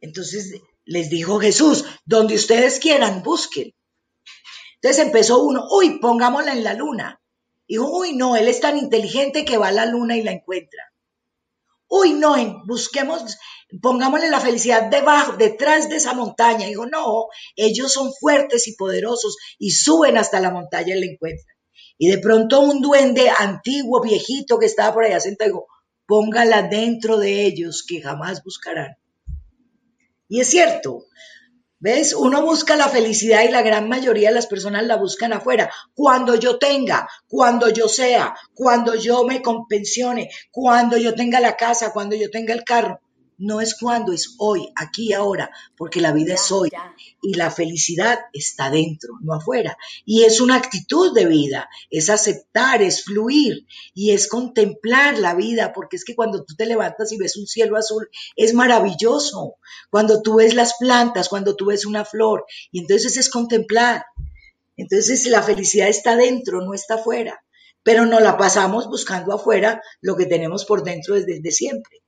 [0.00, 3.74] Entonces les dijo Jesús, donde ustedes quieran, busquen.
[4.76, 7.20] Entonces empezó uno, uy, pongámosla en la luna.
[7.66, 10.92] Dijo, uy, no, él es tan inteligente que va a la luna y la encuentra.
[11.88, 12.36] uy, no,
[12.66, 13.36] busquemos,
[13.80, 16.66] pongámosle la felicidad debajo, detrás de esa montaña.
[16.66, 21.56] Digo, no, ellos son fuertes y poderosos y suben hasta la montaña y la encuentran.
[21.98, 25.66] Y de pronto un duende antiguo, viejito que estaba por allá sentado, digo,
[26.06, 28.96] póngala dentro de ellos que jamás buscarán.
[30.28, 31.06] Y es cierto,
[31.78, 32.14] ¿Ves?
[32.14, 35.70] Uno busca la felicidad y la gran mayoría de las personas la buscan afuera.
[35.94, 41.92] Cuando yo tenga, cuando yo sea, cuando yo me compensione, cuando yo tenga la casa,
[41.92, 43.00] cuando yo tenga el carro.
[43.38, 46.70] No es cuando, es hoy, aquí y ahora, porque la vida es hoy
[47.20, 49.76] y la felicidad está dentro, no afuera.
[50.06, 55.74] Y es una actitud de vida, es aceptar, es fluir y es contemplar la vida,
[55.74, 59.56] porque es que cuando tú te levantas y ves un cielo azul, es maravilloso.
[59.90, 64.06] Cuando tú ves las plantas, cuando tú ves una flor, y entonces es contemplar.
[64.78, 67.42] Entonces la felicidad está dentro, no está afuera,
[67.82, 72.05] pero no la pasamos buscando afuera lo que tenemos por dentro desde siempre.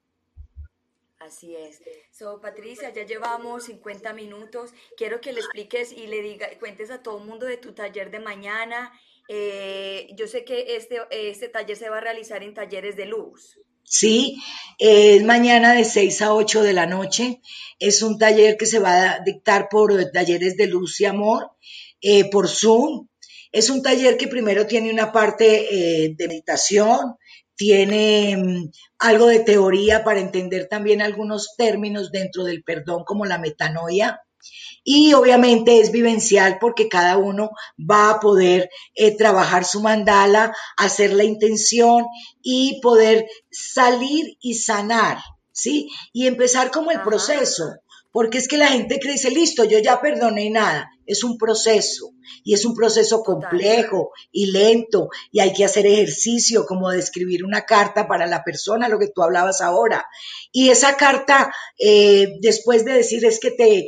[1.28, 1.82] Así es.
[2.10, 4.70] So, Patricia, ya llevamos 50 minutos.
[4.96, 8.10] Quiero que le expliques y le diga, cuentes a todo el mundo de tu taller
[8.10, 8.90] de mañana.
[9.28, 13.58] Eh, yo sé que este, este taller se va a realizar en talleres de luz.
[13.84, 14.38] Sí,
[14.78, 17.42] es mañana de 6 a 8 de la noche.
[17.78, 21.50] Es un taller que se va a dictar por talleres de luz y amor,
[22.00, 23.06] eh, por Zoom.
[23.52, 27.16] Es un taller que primero tiene una parte eh, de meditación,
[27.58, 33.38] tiene mm, algo de teoría para entender también algunos términos dentro del perdón como la
[33.38, 34.22] metanoia.
[34.84, 41.12] Y obviamente es vivencial porque cada uno va a poder eh, trabajar su mandala, hacer
[41.12, 42.06] la intención
[42.40, 45.18] y poder salir y sanar,
[45.52, 45.88] ¿sí?
[46.12, 47.74] Y empezar como el proceso
[48.12, 50.90] porque es que la gente cree, dice, listo, yo ya perdoné nada.
[51.08, 52.12] Es un proceso
[52.44, 57.44] y es un proceso complejo y lento y hay que hacer ejercicio como de escribir
[57.44, 60.06] una carta para la persona, lo que tú hablabas ahora.
[60.52, 63.86] Y esa carta, eh, después de decir es que te,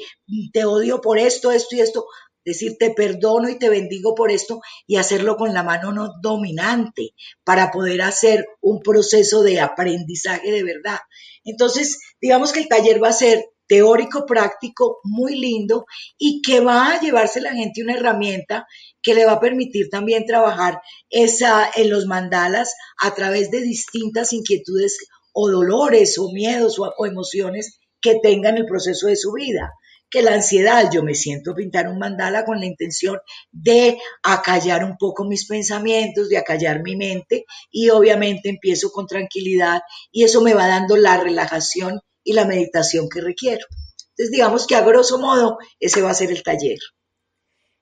[0.52, 2.06] te odio por esto, esto y esto,
[2.44, 7.14] decir te perdono y te bendigo por esto y hacerlo con la mano no dominante
[7.44, 10.98] para poder hacer un proceso de aprendizaje de verdad.
[11.44, 15.86] Entonces, digamos que el taller va a ser teórico práctico muy lindo
[16.18, 18.66] y que va a llevarse la gente una herramienta
[19.00, 24.32] que le va a permitir también trabajar esa, en los mandalas a través de distintas
[24.32, 24.98] inquietudes
[25.32, 29.70] o dolores o miedos o, emociones que tengan el proceso de su vida.
[30.10, 33.18] Que la ansiedad, yo me siento a pintar un mandala con la intención
[33.52, 39.82] de acallar un poco mis pensamientos, de acallar mi mente y obviamente empiezo con tranquilidad
[40.10, 42.00] y eso me va dando la relajación
[42.30, 43.66] y la meditación que requiero.
[44.10, 46.78] Entonces, digamos que a grosso modo, ese va a ser el taller.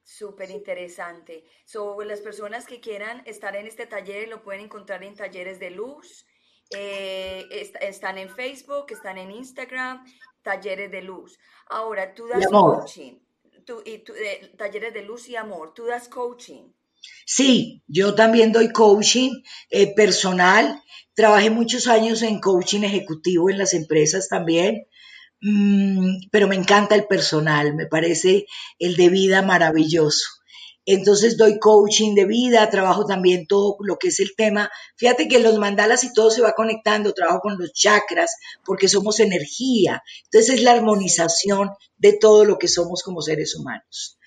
[0.02, 1.44] Súper interesante.
[1.66, 5.70] Sobre las personas que quieran estar en este taller lo pueden encontrar en Talleres de
[5.70, 6.24] Luz.
[6.70, 7.46] Eh,
[7.80, 10.04] están en Facebook, están en Instagram,
[10.42, 11.38] Talleres de Luz.
[11.66, 13.18] Ahora, tú das coaching.
[13.66, 15.74] Tú, y eh, talleres de Luz y Amor.
[15.74, 16.72] Tú das coaching.
[17.26, 20.82] Sí, yo también doy coaching eh, personal.
[21.14, 24.86] Trabajé muchos años en coaching ejecutivo en las empresas también,
[25.40, 28.46] mm, pero me encanta el personal, me parece
[28.78, 30.24] el de vida maravilloso.
[30.86, 34.70] Entonces doy coaching de vida, trabajo también todo lo que es el tema.
[34.96, 38.34] Fíjate que los mandalas y todo se va conectando, trabajo con los chakras
[38.64, 40.02] porque somos energía.
[40.24, 41.68] Entonces es la armonización
[41.98, 44.17] de todo lo que somos como seres humanos.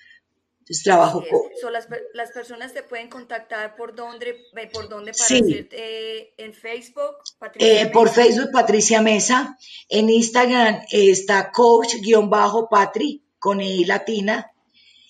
[0.62, 1.72] Entonces trabajo con...
[1.72, 5.66] las, las, personas te pueden contactar por dónde, eh, por dónde para sí.
[5.72, 7.16] eh, en Facebook.
[7.36, 9.58] Patricia eh, por Facebook Patricia Mesa.
[9.88, 14.52] En Instagram está coach-patri con I latina.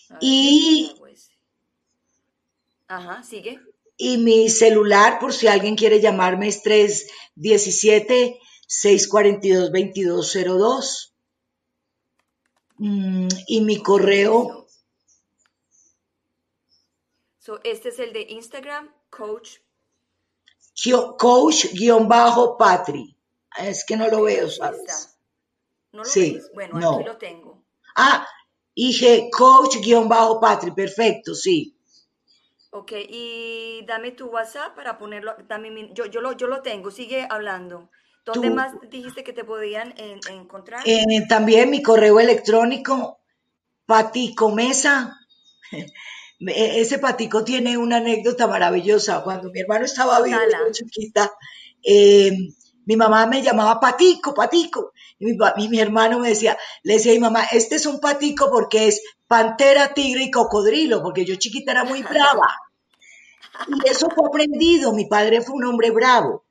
[0.08, 0.94] Ah, y...
[0.98, 1.28] Pues.
[2.88, 3.60] Ajá, sigue.
[3.98, 11.12] Y mi celular, por si alguien quiere llamarme, es 317 642 2202.
[12.78, 14.61] y mi correo
[17.42, 19.56] So, este es el de Instagram, coach.
[21.18, 23.16] Coach-patri.
[23.58, 25.18] Es que no lo veo, ¿sabes?
[25.90, 26.52] ¿No lo sí, ves?
[26.54, 27.64] Bueno, aquí lo tengo.
[27.96, 28.24] Ah,
[28.76, 31.76] dije coach-patri, perfecto, sí.
[32.70, 35.34] Ok, y dame tu WhatsApp para ponerlo,
[35.94, 37.90] yo, yo, lo, yo lo tengo, sigue hablando.
[38.24, 39.92] ¿Dónde más dijiste que te podían
[40.30, 40.84] encontrar?
[40.86, 43.18] Eh, también mi correo electrónico,
[43.84, 45.18] paticomesa
[46.46, 49.22] ese patico tiene una anécdota maravillosa.
[49.22, 50.38] Cuando mi hermano estaba vivo,
[50.72, 51.30] chiquita,
[51.82, 52.32] eh,
[52.84, 54.92] mi mamá me llamaba patico, patico.
[55.18, 58.88] Y mi, hermano me decía, le decía a mi mamá, este es un patico porque
[58.88, 62.48] es pantera, tigre y cocodrilo, porque yo chiquita era muy brava.
[63.68, 64.92] Y eso fue aprendido.
[64.92, 66.44] Mi padre fue un hombre bravo.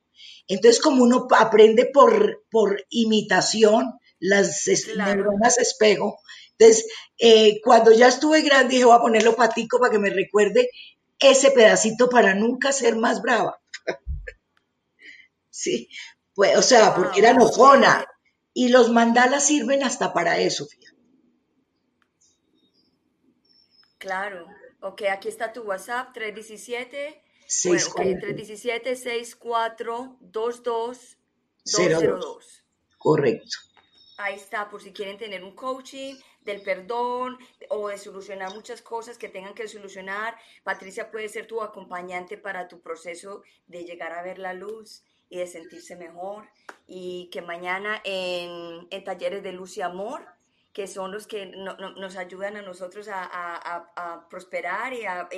[0.48, 6.20] Entonces, como uno aprende por, por imitación, las neuronas espejo.
[6.62, 6.86] Entonces,
[7.18, 10.70] eh, cuando ya estuve grande, dije, voy a ponerlo patico para que me recuerde
[11.18, 13.60] ese pedacito para nunca ser más brava.
[15.50, 15.90] sí,
[16.36, 18.06] pues, o sea, porque era enojona.
[18.54, 20.98] Y los mandalas sirven hasta para eso, fíjate.
[23.98, 24.46] Claro.
[24.82, 27.24] Ok, aquí está tu WhatsApp, 317.
[27.48, 31.18] 317 6422
[31.66, 32.64] 202.
[32.98, 33.58] Correcto.
[34.18, 37.38] Ahí está, por si quieren tener un coaching del perdón
[37.70, 40.36] o de solucionar muchas cosas que tengan que solucionar.
[40.64, 45.38] Patricia puede ser tu acompañante para tu proceso de llegar a ver la luz y
[45.38, 46.50] de sentirse mejor.
[46.88, 50.26] Y que mañana en, talleres de luz y amor,
[50.74, 55.30] que son los que nos ayudan a nosotros a, prosperar y a,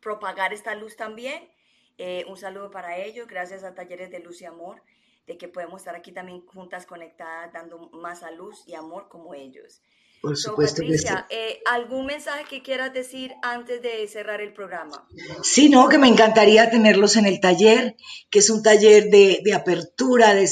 [0.00, 1.50] propagar esta luz también.
[1.98, 4.82] Eh, un saludo para ellos, gracias a Talleres de Luz y Amor
[5.28, 9.34] de que podemos estar aquí también juntas conectadas, dando más a luz y amor como
[9.34, 9.82] ellos.
[10.20, 10.82] Por supuesto.
[10.82, 15.06] Patricia, eh, ¿algún mensaje que quieras decir antes de cerrar el programa?
[15.42, 17.96] Sí, no, que me encantaría tenerlos en el taller,
[18.30, 20.48] que es un taller de, apertura, de,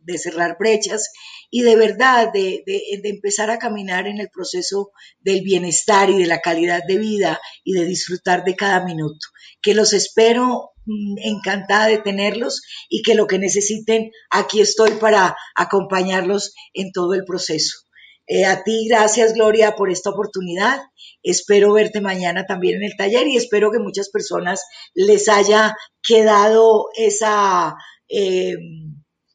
[0.00, 1.12] de, cerrar brechas
[1.50, 6.26] y de verdad de, de, empezar a caminar en el proceso del bienestar y de
[6.26, 9.28] la calidad de vida y de disfrutar de cada minuto.
[9.60, 15.36] Que los espero Mm, encantada de tenerlos y que lo que necesiten, aquí estoy para
[15.54, 17.81] acompañarlos en todo el proceso.
[18.26, 20.80] Eh, a ti, gracias Gloria por esta oportunidad.
[21.22, 24.64] Espero verte mañana también en el taller y espero que muchas personas
[24.94, 27.74] les haya quedado esa
[28.08, 28.54] eh,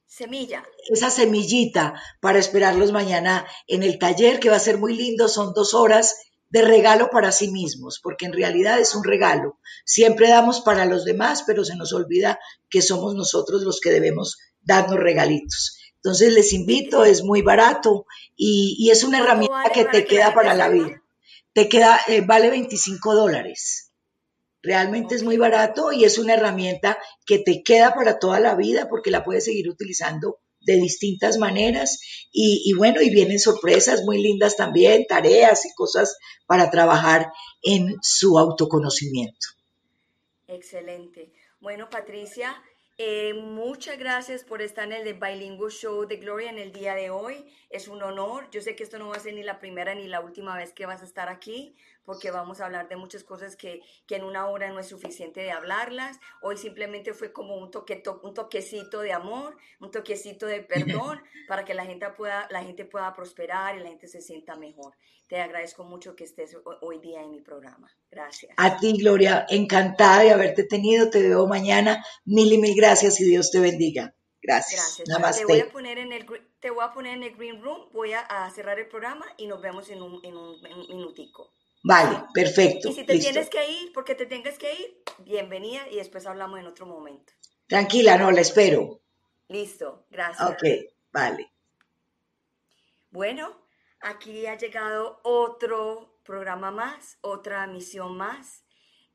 [0.05, 0.63] semilla.
[0.89, 5.27] Esa semillita para esperarlos mañana en el taller, que va a ser muy lindo.
[5.27, 6.15] Son dos horas
[6.49, 9.59] de regalo para sí mismos, porque en realidad es un regalo.
[9.85, 14.37] Siempre damos para los demás, pero se nos olvida que somos nosotros los que debemos
[14.61, 15.76] darnos regalitos.
[15.97, 20.69] Entonces les invito, es muy barato y, es una herramienta que te queda para la
[20.69, 21.01] vida.
[21.53, 23.91] Te queda, eh, vale 25 dólares.
[24.61, 28.87] Realmente es muy barato y es una herramienta que te queda para toda la vida
[28.89, 31.99] porque la puedes seguir utilizando de distintas maneras
[32.31, 37.31] y, bueno, y vienen sorpresas muy lindas también, tareas y cosas para trabajar
[37.63, 39.47] en su autoconocimiento.
[40.47, 41.31] Excelente.
[41.59, 42.61] Bueno, Patricia,
[42.99, 47.11] eh, muchas gracias por estar en el Bilingual Show de Gloria en el día de
[47.11, 47.45] hoy.
[47.69, 48.49] Es un honor.
[48.49, 50.73] Yo sé que esto no va a ser ni la primera ni la última vez
[50.73, 51.75] que vas a estar aquí,
[52.07, 55.41] porque vamos a hablar de muchas cosas que, que en una hora no es suficiente
[55.41, 56.17] de hablarlas.
[56.41, 61.65] Hoy simplemente fue como un, toque, un toquecito de amor, un toquecito de perdón, para
[61.65, 64.93] que la gente, pueda, la gente pueda prosperar y la gente se sienta mejor.
[65.27, 67.91] Te agradezco mucho que estés hoy día en mi programa.
[68.09, 68.53] Gracias.
[68.55, 71.09] A ti, Gloria, encantada de haberte tenido.
[71.09, 72.01] Te veo mañana.
[72.23, 74.15] Mil y mil gracias y Dios te bendiga.
[74.41, 75.03] Gracias.
[75.05, 75.39] Gracias.
[75.39, 76.25] Te voy, a poner en el,
[76.61, 79.61] te voy a poner en el green room, voy a, cerrar el programa y nos
[79.61, 81.51] vemos en un, en un minutico.
[81.83, 82.89] Vale, perfecto.
[82.89, 86.59] Y si te tienes que ir, porque te tengas que ir, bienvenida y después hablamos
[86.59, 87.33] en otro momento.
[87.67, 89.01] Tranquila, no, la espero.
[89.47, 90.49] Listo, gracias.
[90.49, 90.63] Ok,
[91.11, 91.51] vale.
[93.11, 93.55] Bueno,
[94.01, 98.63] aquí ha llegado otro programa más, otra misión más.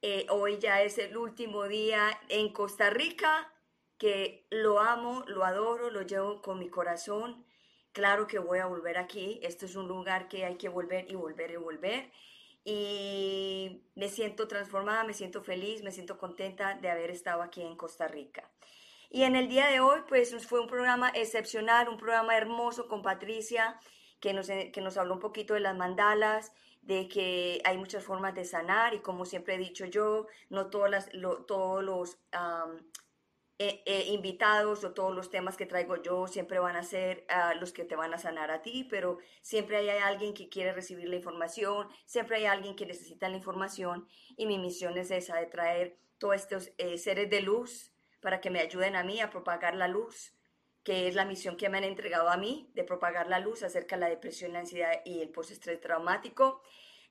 [0.01, 3.53] Eh, hoy ya es el último día en Costa Rica,
[3.99, 7.45] que lo amo, lo adoro, lo llevo con mi corazón.
[7.93, 9.39] Claro que voy a volver aquí.
[9.43, 12.11] Esto es un lugar que hay que volver y volver y volver
[12.65, 17.77] y me siento transformada, me siento feliz, me siento contenta de haber estado aquí en
[17.77, 18.51] Costa Rica.
[19.11, 23.03] Y en el día de hoy, pues fue un programa excepcional, un programa hermoso con
[23.03, 23.79] Patricia,
[24.21, 28.35] que nos, que nos habló un poquito de las mandalas, de que hay muchas formas
[28.35, 31.09] de sanar y como siempre he dicho yo, no todas las,
[31.47, 32.19] todos los
[33.59, 37.55] eh, eh, invitados o todos los temas que traigo yo siempre van a ser ah,
[37.55, 41.09] los que te van a sanar a ti, pero siempre hay alguien que quiere recibir
[41.09, 45.47] la información, siempre hay alguien que necesita la información y mi misión es esa, de
[45.47, 49.75] traer todos estos eh, seres de luz para que me ayuden a mí a propagar
[49.75, 50.35] la luz,
[50.83, 53.97] que es la misión que me han entregado a mí, de propagar la luz acerca
[53.97, 56.63] de la depresión, la ansiedad y el postestrés traumático,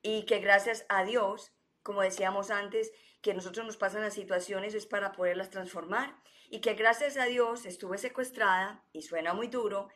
[0.01, 2.91] y que gracias a Dios, como decíamos antes,
[3.21, 6.15] que nosotros nos pasan las situaciones es para poderlas transformar
[6.49, 9.87] y que gracias a Dios estuve secuestrada, y suena muy duro,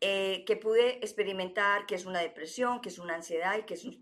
[0.00, 3.84] eh, que pude experimentar que es una depresión, que es una ansiedad y que es
[3.84, 4.00] un,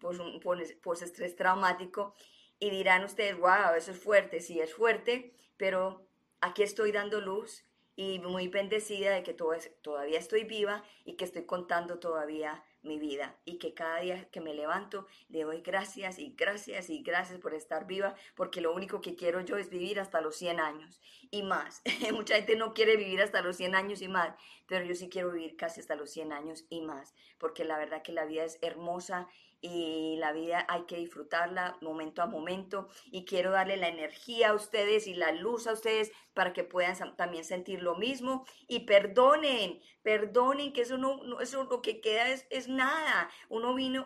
[0.82, 2.14] post-estrés traumático.
[2.58, 6.06] Y dirán ustedes, wow, eso es fuerte, sí es fuerte, pero
[6.40, 7.64] aquí estoy dando luz
[7.96, 13.36] y muy bendecida de que todavía estoy viva y que estoy contando todavía mi vida
[13.44, 17.54] y que cada día que me levanto le doy gracias y gracias y gracias por
[17.54, 21.42] estar viva, porque lo único que quiero yo es vivir hasta los 100 años y
[21.42, 21.82] más.
[22.12, 24.34] Mucha gente no quiere vivir hasta los 100 años y más,
[24.66, 28.02] pero yo sí quiero vivir casi hasta los 100 años y más, porque la verdad
[28.02, 29.28] que la vida es hermosa
[29.62, 34.54] y la vida hay que disfrutarla momento a momento y quiero darle la energía a
[34.54, 38.44] ustedes y la luz a ustedes para que puedan también sentir lo mismo.
[38.66, 44.04] Y perdonen, perdonen que eso no, eso lo que queda es, es, nada, uno vino,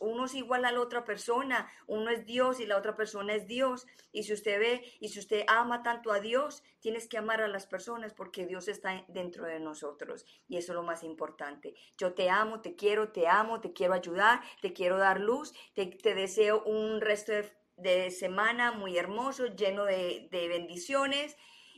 [0.00, 3.46] uno es igual a la otra persona, uno es Dios y la otra persona es
[3.46, 3.86] Dios.
[4.10, 7.48] Y si usted ve y si usted ama tanto a Dios, tienes que amar a
[7.48, 11.74] las personas porque Dios está dentro de nosotros y eso es lo más importante.
[11.98, 15.98] Yo te amo, te quiero, te amo, te quiero ayudar, te quiero dar luz, te,
[16.14, 17.32] deseo un resto
[17.76, 21.36] de, semana muy hermoso, lleno de, bendiciones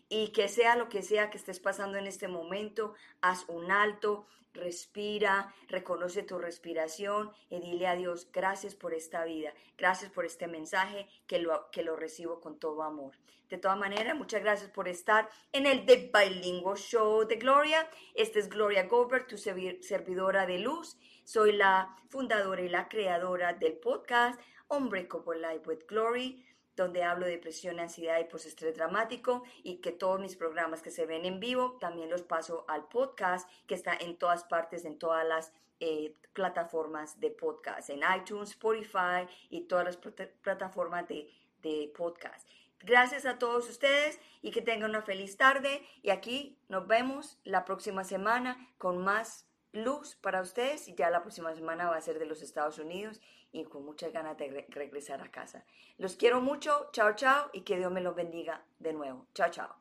[0.09, 4.27] y que sea lo que sea que estés pasando en este momento, haz un alto,
[4.55, 10.47] respira, reconoce tu respiración y dile a Dios, gracias por esta vida, gracias por este
[10.47, 13.15] mensaje que lo, que lo recibo con todo amor.
[13.49, 17.89] De todas maneras, muchas gracias por estar en el The Bilingual Show de Gloria.
[18.15, 20.99] Esta es Gloria Goldberg, tu servidora de luz.
[21.25, 26.45] Soy la fundadora y la creadora del podcast Hombre como Life with Glory
[26.83, 31.07] donde hablo de depresión, ansiedad y postestrés dramático y que todos mis programas que se
[31.07, 35.27] ven en vivo también los paso al podcast que está en todas partes, en todas
[35.27, 41.31] las eh, plataformas de podcast, en iTunes, Spotify y todas las plataformas de,
[41.63, 42.49] de podcast.
[42.81, 47.65] Gracias a todos ustedes y que tengan una feliz tarde y aquí nos vemos la
[47.65, 52.19] próxima semana con más luz para ustedes y ya la próxima semana va a ser
[52.19, 53.21] de los Estados Unidos
[53.53, 55.65] y con muchas ganas de regresar a casa.
[55.97, 59.27] Los quiero mucho, chao, chao, y que Dios me los bendiga de nuevo.
[59.35, 59.77] Chao, chao.